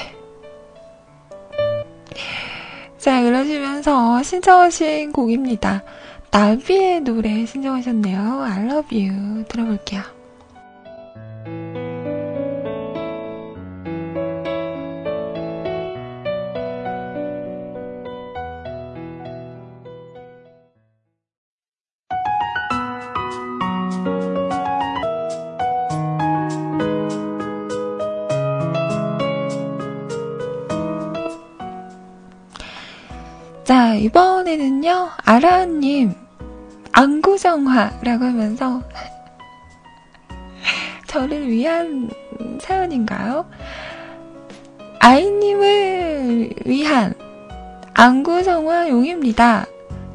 [2.99, 5.83] 자, 그러시면서 신청하신 곡입니다.
[6.31, 8.43] 나비의 노래 신청하셨네요.
[8.45, 9.45] I love you.
[9.49, 10.03] 들어볼게요.
[33.99, 36.15] 이번에는요, 아라님,
[36.93, 38.83] 안구정화라고 하면서,
[41.07, 42.11] 저를 위한
[42.61, 43.49] 사연인가요?
[45.01, 47.15] 아이님을 위한
[47.95, 49.67] 안구정화 용입니다.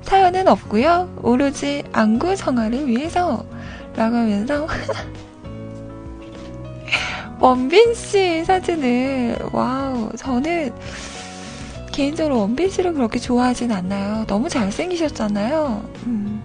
[0.01, 3.45] 사연은 없고요 오로지 안구정화를 위해서
[3.95, 4.67] 라고 하면서
[7.39, 10.73] 원빈 씨 사진을, wow, 저는
[11.93, 14.25] 개인적으로 원빈 씨를 그렇게 좋아하진 않나요?
[14.25, 15.89] 너무 잘생기셨잖아요.
[16.07, 16.43] 음.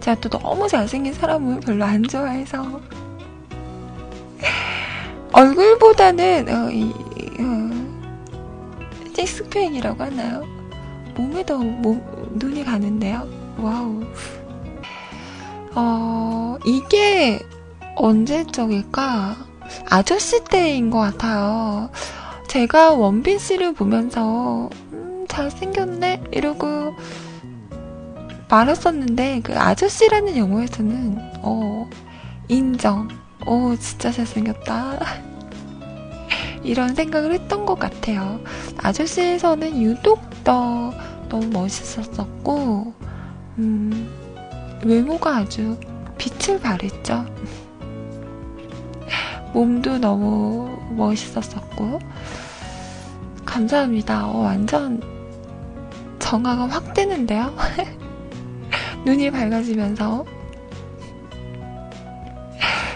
[0.00, 2.80] 제가 또 너무 잘생긴 사람을 별로 안 좋아해서.
[5.32, 6.92] 얼굴보다는, 어, 이,
[7.38, 7.70] 어,
[9.14, 10.44] 식스팩이라고 하나요?
[11.14, 12.02] 몸에 더 몸,
[12.32, 13.28] 눈이 가는데요?
[13.58, 14.02] Wow.
[15.76, 17.38] 어, 이게
[17.94, 19.36] 언제적일까?
[19.88, 21.90] 아저씨 때인 것 같아요.
[22.50, 26.24] 제가 원빈 씨를 보면서, 음, 잘생겼네?
[26.32, 26.96] 이러고
[28.48, 31.88] 말했었는데, 그 아저씨라는 영화에서는, 어,
[32.48, 33.06] 인정.
[33.46, 34.98] 어, 진짜 잘생겼다.
[36.64, 38.40] 이런 생각을 했던 것 같아요.
[38.78, 40.92] 아저씨에서는 유독 더
[41.28, 42.92] 너무 멋있었었고,
[43.58, 44.10] 음,
[44.84, 45.78] 외모가 아주
[46.18, 47.26] 빛을 발했죠.
[49.52, 51.98] 몸도 너무 멋있었었고,
[53.44, 54.26] 감사합니다.
[54.26, 55.02] 어, 완전
[56.18, 57.52] 정화가 확 되는데요?
[59.04, 60.24] 눈이 밝아지면서.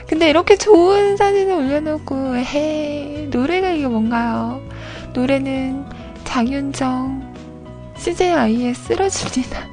[0.07, 4.61] 근데 이렇게 좋은 사진을 올려놓고, 헤 노래가 이게 뭔가요?
[5.13, 5.85] 노래는
[6.25, 7.35] 장윤정,
[7.97, 9.67] CJI에 쓰러집니다.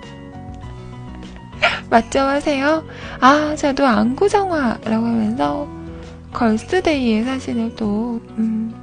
[1.90, 2.84] 맞죠 하세요?
[3.20, 5.81] 아, 저도 안구정화라고 하면서
[6.34, 8.74] 걸스데이의 사진을 또, 음,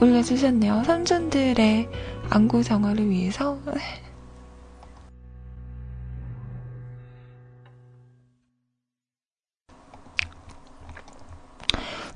[0.00, 0.82] 올려주셨네요.
[0.84, 1.88] 삼촌들의
[2.30, 3.58] 안구 정화를 위해서.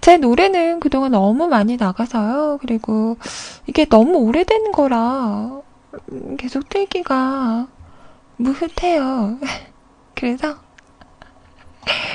[0.01, 2.59] 제 노래는 그동안 너무 많이 나가서요.
[2.61, 3.17] 그리고
[3.67, 5.63] 이게 너무 오래된 거라
[6.39, 7.67] 계속 틀기가
[8.37, 9.39] 무흐해요.
[10.15, 10.66] 그래서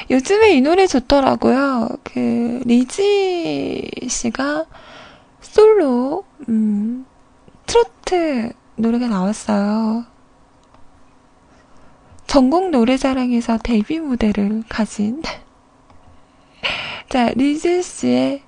[0.10, 1.90] 요즘에 이 노래 좋더라고요.
[2.04, 4.66] 그 리지 씨가
[5.42, 7.06] 솔로 음,
[7.66, 10.06] 트로트 노래가 나왔어요.
[12.28, 15.22] 전국 노래자랑에서 데뷔 무대를 가진
[17.10, 18.44] 자 리즈 씨의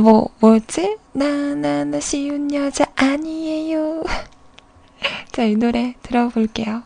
[0.00, 0.98] 뭐, 뭐였지?
[1.12, 4.02] 나나나 쉬운 여자 아니에요.
[5.30, 6.82] 자, 이 노래 들어볼게요.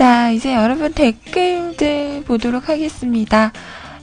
[0.00, 3.52] 자, 이제 여러분 댓글들 보도록 하겠습니다.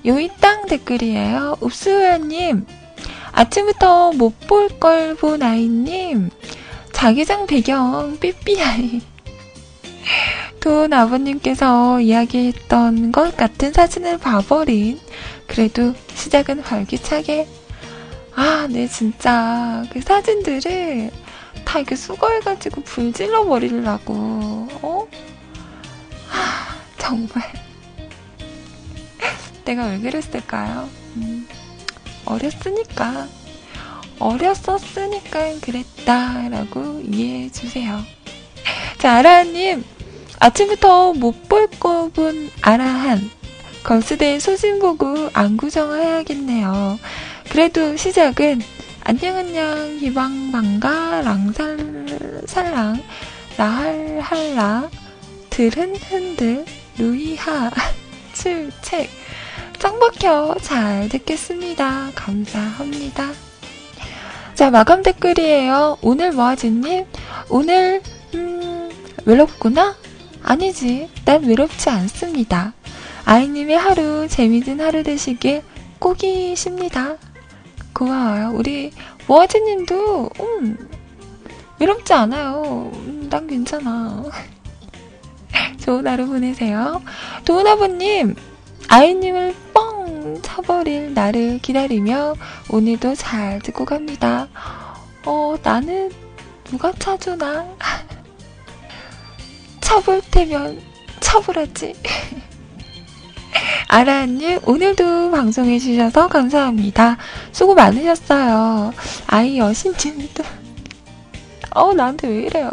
[0.05, 1.57] 요이땅 댓글이에요.
[1.63, 2.67] 읍수연님,
[3.31, 6.29] 아침부터 못 볼 걸 본 아이님,
[6.93, 9.01] 자기장 배경 삐삐아이.
[10.59, 14.99] 돈 아버님께서 이야기했던 것 같은 사진을 봐버린,
[15.47, 17.47] 그래도 시작은 활기차게.
[18.35, 19.83] 아, 네, 진짜.
[19.91, 21.09] 그 사진들을
[21.65, 24.13] 다 이렇게 수거해가지고 불질러 버리려고,
[24.83, 24.96] 어?
[27.07, 27.41] 정말
[29.63, 30.89] 내가 왜 그랬을까요?
[31.15, 31.47] 음,
[32.25, 33.27] 어렸으니까
[34.19, 38.01] 어렸었으니까 그랬다라고 이해해 주세요.
[38.97, 39.85] 자 아라님
[40.39, 43.29] 아침부터 못 볼 거 본 아라한
[43.83, 46.99] 걸스데이 소신 보고 안구정해야겠네요.
[47.49, 48.61] 그래도 시작은
[49.05, 53.01] 안녕 안녕 희망 반가 랑살 살랑
[53.57, 54.89] 라할할라
[55.49, 56.65] 들은 흔들
[56.97, 57.71] 루이하
[58.33, 59.09] 출첵
[59.79, 62.11] 짱박혀 잘 듣겠습니다.
[62.15, 63.31] 감사합니다.
[64.55, 65.99] 자 마감 댓글이에요.
[66.01, 67.05] 오늘 뭐하지님?
[67.49, 68.01] 오늘
[68.33, 68.89] 음
[69.25, 69.95] 외롭구나?
[70.41, 72.73] 아니지 난 외롭지 않습니다.
[73.25, 75.61] 아이님의 하루 재미진 하루 되시길
[75.99, 77.17] 꼭이십니다.
[77.93, 78.51] 고마워요.
[78.55, 78.91] 우리
[79.27, 80.89] 모아지님도 음,
[81.79, 82.91] 외롭지 않아요.
[82.93, 84.23] 음, 난 괜찮아.
[85.79, 87.01] 좋은 하루 보내세요.
[87.45, 88.35] 도은아버님,
[88.89, 92.35] 아이님을 뻥 차버릴 나를 기다리며
[92.69, 94.47] 오늘도 잘 듣고 갑니다.
[95.25, 96.11] 어, 나는
[96.65, 97.65] 누가 차주나?
[99.81, 100.81] 쳐볼 테면
[101.19, 101.93] 쳐보라지.
[103.87, 107.17] 아라님, 오늘도 방송해주셔서 감사합니다.
[107.51, 108.93] 수고 많으셨어요.
[109.27, 110.43] 아이 여신님도.
[111.71, 112.71] 어, 나한테 왜 이래요.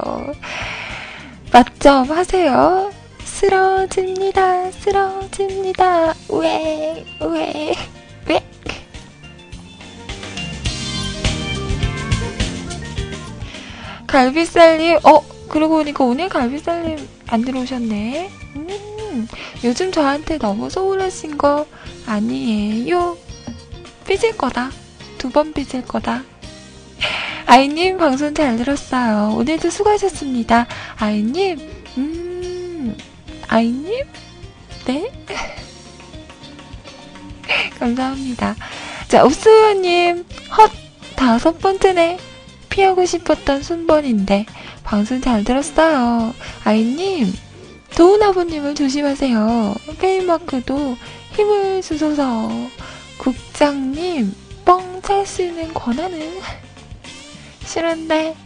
[1.55, 2.91] 맞점 하세요.
[3.23, 4.73] 쓰러집니다.
[4.73, 6.13] 쓰러집니다.
[6.29, 7.73] 왜, 왜,
[8.27, 8.41] 왜.
[14.07, 16.99] 갈비살님, 어, 그러고 보니까 오늘 갈비살님
[17.29, 18.31] 안 들어오셨네.
[18.57, 19.29] 음,
[19.65, 21.67] 요즘 저한테 너무 소홀하신 거
[22.07, 23.17] 아니에요?
[24.07, 24.71] 삐질 거다.
[25.19, 26.23] 두 번 삐질 거다.
[27.47, 29.35] 아이님, 방송 잘 들었어요.
[29.37, 30.67] 오늘도 수고하셨습니다.
[30.97, 31.59] 아이님,
[31.99, 32.97] 음,
[33.49, 34.05] 아이님?
[34.87, 35.11] 네?
[37.79, 38.57] 감사합니다.
[39.09, 40.25] 자, 옥수연님,
[40.57, 40.71] 헛,
[41.17, 42.19] 다섯 번째네.
[42.71, 44.47] 피하고 싶었던 순번인데,
[44.83, 46.35] 방송 잘 들었어요.
[46.65, 47.33] 아이님,
[47.95, 49.75] 도훈 아버님을 조심하세요.
[50.01, 50.97] 페이마크도
[51.33, 52.51] 힘을 주소서.
[53.19, 54.35] 국장님,
[54.65, 56.41] 뻥 찰 수 있는 권한은
[57.65, 58.37] 싫은데.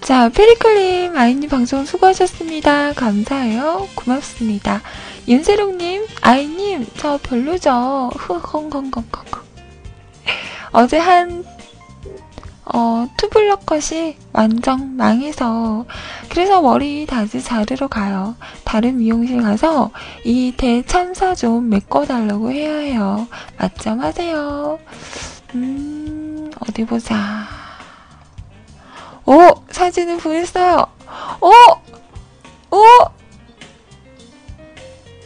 [0.00, 2.92] 자, 페리클님, 아이님 방송 수고하셨습니다.
[2.92, 3.88] 감사해요.
[3.94, 4.82] 고맙습니다.
[5.28, 8.10] 윤세롱님, 아이님, 저 별로죠.
[8.16, 9.04] 흐헝헝헝헝.
[10.72, 11.44] 어제 한,
[12.74, 15.84] 어, 투블럭 컷이 완전 망해서,
[16.30, 18.34] 그래서 머리 다시 자르러 가요.
[18.64, 19.90] 다른 미용실 가서
[20.24, 23.28] 이 대참사 좀 메꿔달라고 해야 해요.
[23.58, 24.78] 맞점 하세요.
[25.54, 27.46] 음, 어디 보자.
[29.26, 29.62] 오!
[29.70, 30.86] 사진을 보냈어요.
[31.42, 31.52] 오!
[32.74, 32.84] 오!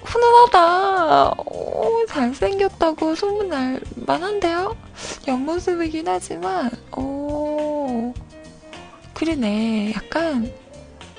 [0.03, 1.34] 훈훈하다.
[1.47, 4.86] 오, 잘생겼다고 소문날 만한데요?
[5.26, 8.12] 옆모습이긴 하지만, 오,
[9.14, 9.92] 그러네.
[9.94, 10.53] 약간,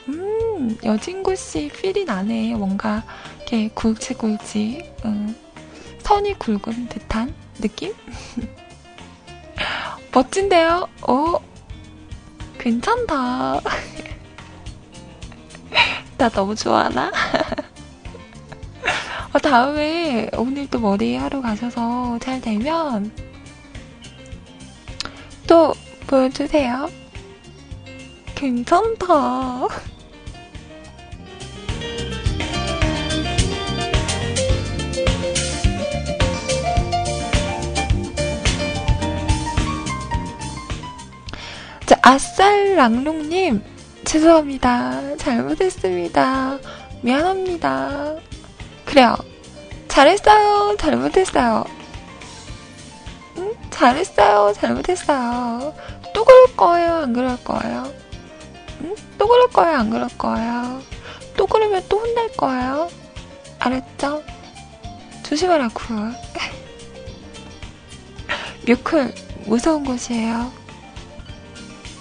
[0.07, 2.55] 음, 여진구씨 필이 나네.
[2.55, 3.03] 뭔가,
[3.37, 5.35] 이렇게 굵직굵직, 음,
[5.99, 7.93] 선이 굵은 듯한 느낌?
[10.13, 10.87] 멋진데요?
[11.07, 11.39] 오,
[12.57, 13.61] 괜찮다.
[16.17, 17.11] 나 너무 좋아하나?
[19.33, 23.11] 어, 다음에 오늘 또 머리 하러 가셔서 잘 되면
[25.47, 25.73] 또
[26.07, 26.89] 보여주세요.
[28.35, 29.67] 괜찮다.
[41.85, 43.63] 자, 아쌀랑롱님,
[44.03, 45.15] 죄송합니다.
[45.15, 46.59] 잘못했습니다.
[47.01, 48.15] 미안합니다.
[48.85, 49.15] 그래요.
[49.87, 50.75] 잘했어요.
[50.77, 51.63] 잘못했어요.
[53.37, 53.53] 응?
[53.69, 54.53] 잘했어요.
[54.53, 55.73] 잘못했어요.
[56.13, 56.95] 또 그럴 거예요.
[57.03, 57.91] 안 그럴 거예요.
[58.81, 58.95] 응?
[59.17, 59.77] 또 그럴 거예요.
[59.77, 60.81] 안 그럴 거예요.
[61.35, 62.89] 또 그러면 또 혼날 거예요.
[63.59, 64.23] 알았죠?
[65.23, 66.13] 조심하라고요.
[68.67, 69.13] 뮤클
[69.45, 70.51] 무서운 곳이에요.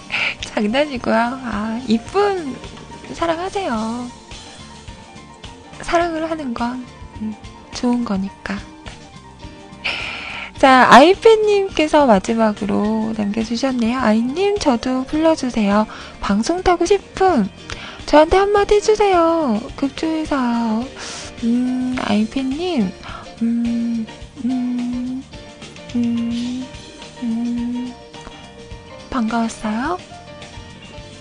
[0.41, 1.15] 장난이고요.
[1.15, 2.55] 아, 이쁜
[3.13, 4.09] 사랑하세요.
[5.81, 6.85] 사랑을 하는 건
[7.21, 7.33] 음,
[7.73, 8.57] 좋은 거니까.
[10.57, 13.99] 자, 아이팬님께서 마지막으로 남겨주셨네요.
[13.99, 15.85] 아이님, 저도 불러주세요.
[16.19, 17.47] 방송 타고 싶음.
[18.07, 19.61] 저한테 한마디 해주세요.
[19.75, 20.83] 급조해서요.
[21.43, 22.91] 음, 아이팬님,
[23.43, 24.07] 음,
[24.45, 25.23] 음,
[25.95, 26.65] 음,
[27.21, 27.93] 음,
[29.11, 29.99] 반가웠어요.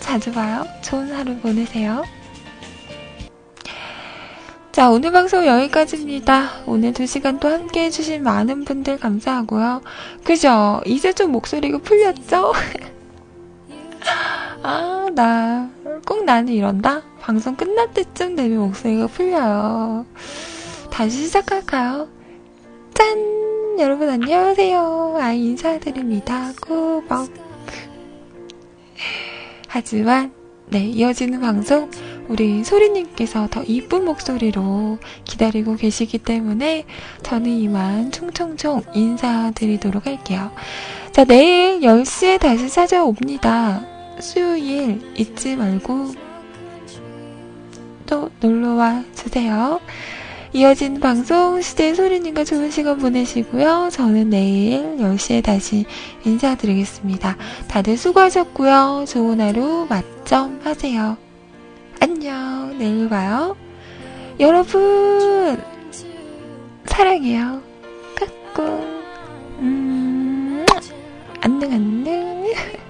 [0.01, 0.64] 자주 봐요.
[0.82, 2.05] 좋은 하루 보내세요.
[4.77, 6.51] 자, 오늘 방송 여기까지입니다.
[6.66, 9.81] 오늘 두 시간 또 함께 해주신 많은 분들 감사하고요.
[10.22, 10.83] 그죠?
[10.85, 12.53] 이제 좀 목소리가 풀렸죠?
[14.62, 15.70] 아, 나,
[16.07, 17.01] 꼭 나는 이런다?
[17.22, 20.05] 방송 끝날 때쯤 되면 목소리가 풀려요.
[20.91, 22.09] 다시 시작할까요?
[22.93, 23.79] 짠!
[23.79, 25.16] 여러분 안녕하세요.
[25.18, 26.53] 아이 인사드립니다.
[26.61, 27.31] 꾸벅.
[29.68, 30.35] 하지만,
[30.66, 31.91] 네, 이어지는 방송,
[32.29, 36.85] 우리 소리님께서 더 이쁜 목소리로 기다리고 계시기 때문에
[37.22, 40.51] 저는 이만 총총총 인사드리도록 할게요.
[41.12, 43.87] 자, 내일 10시에 다시 찾아옵니다.
[44.20, 46.12] 수요일 잊지 말고
[48.07, 49.81] 또 놀러와 주세요.
[50.53, 53.91] 이어진 방송 시대 소리님과 좋은 시간 보내시고요.
[53.93, 55.85] 저는 내일 10시에 다시
[56.24, 57.37] 인사드리겠습니다.
[57.68, 59.05] 다들 수고하셨고요.
[59.07, 61.26] 좋은 하루 맞점 하세요.
[62.01, 62.76] 안녕.
[62.78, 63.57] 내일 봐요.
[64.38, 65.62] 여러분,
[66.86, 67.62] 사랑해요.
[68.55, 68.66] 까꿍.
[69.61, 70.66] 음,
[71.40, 72.47] 안녕, 안녕.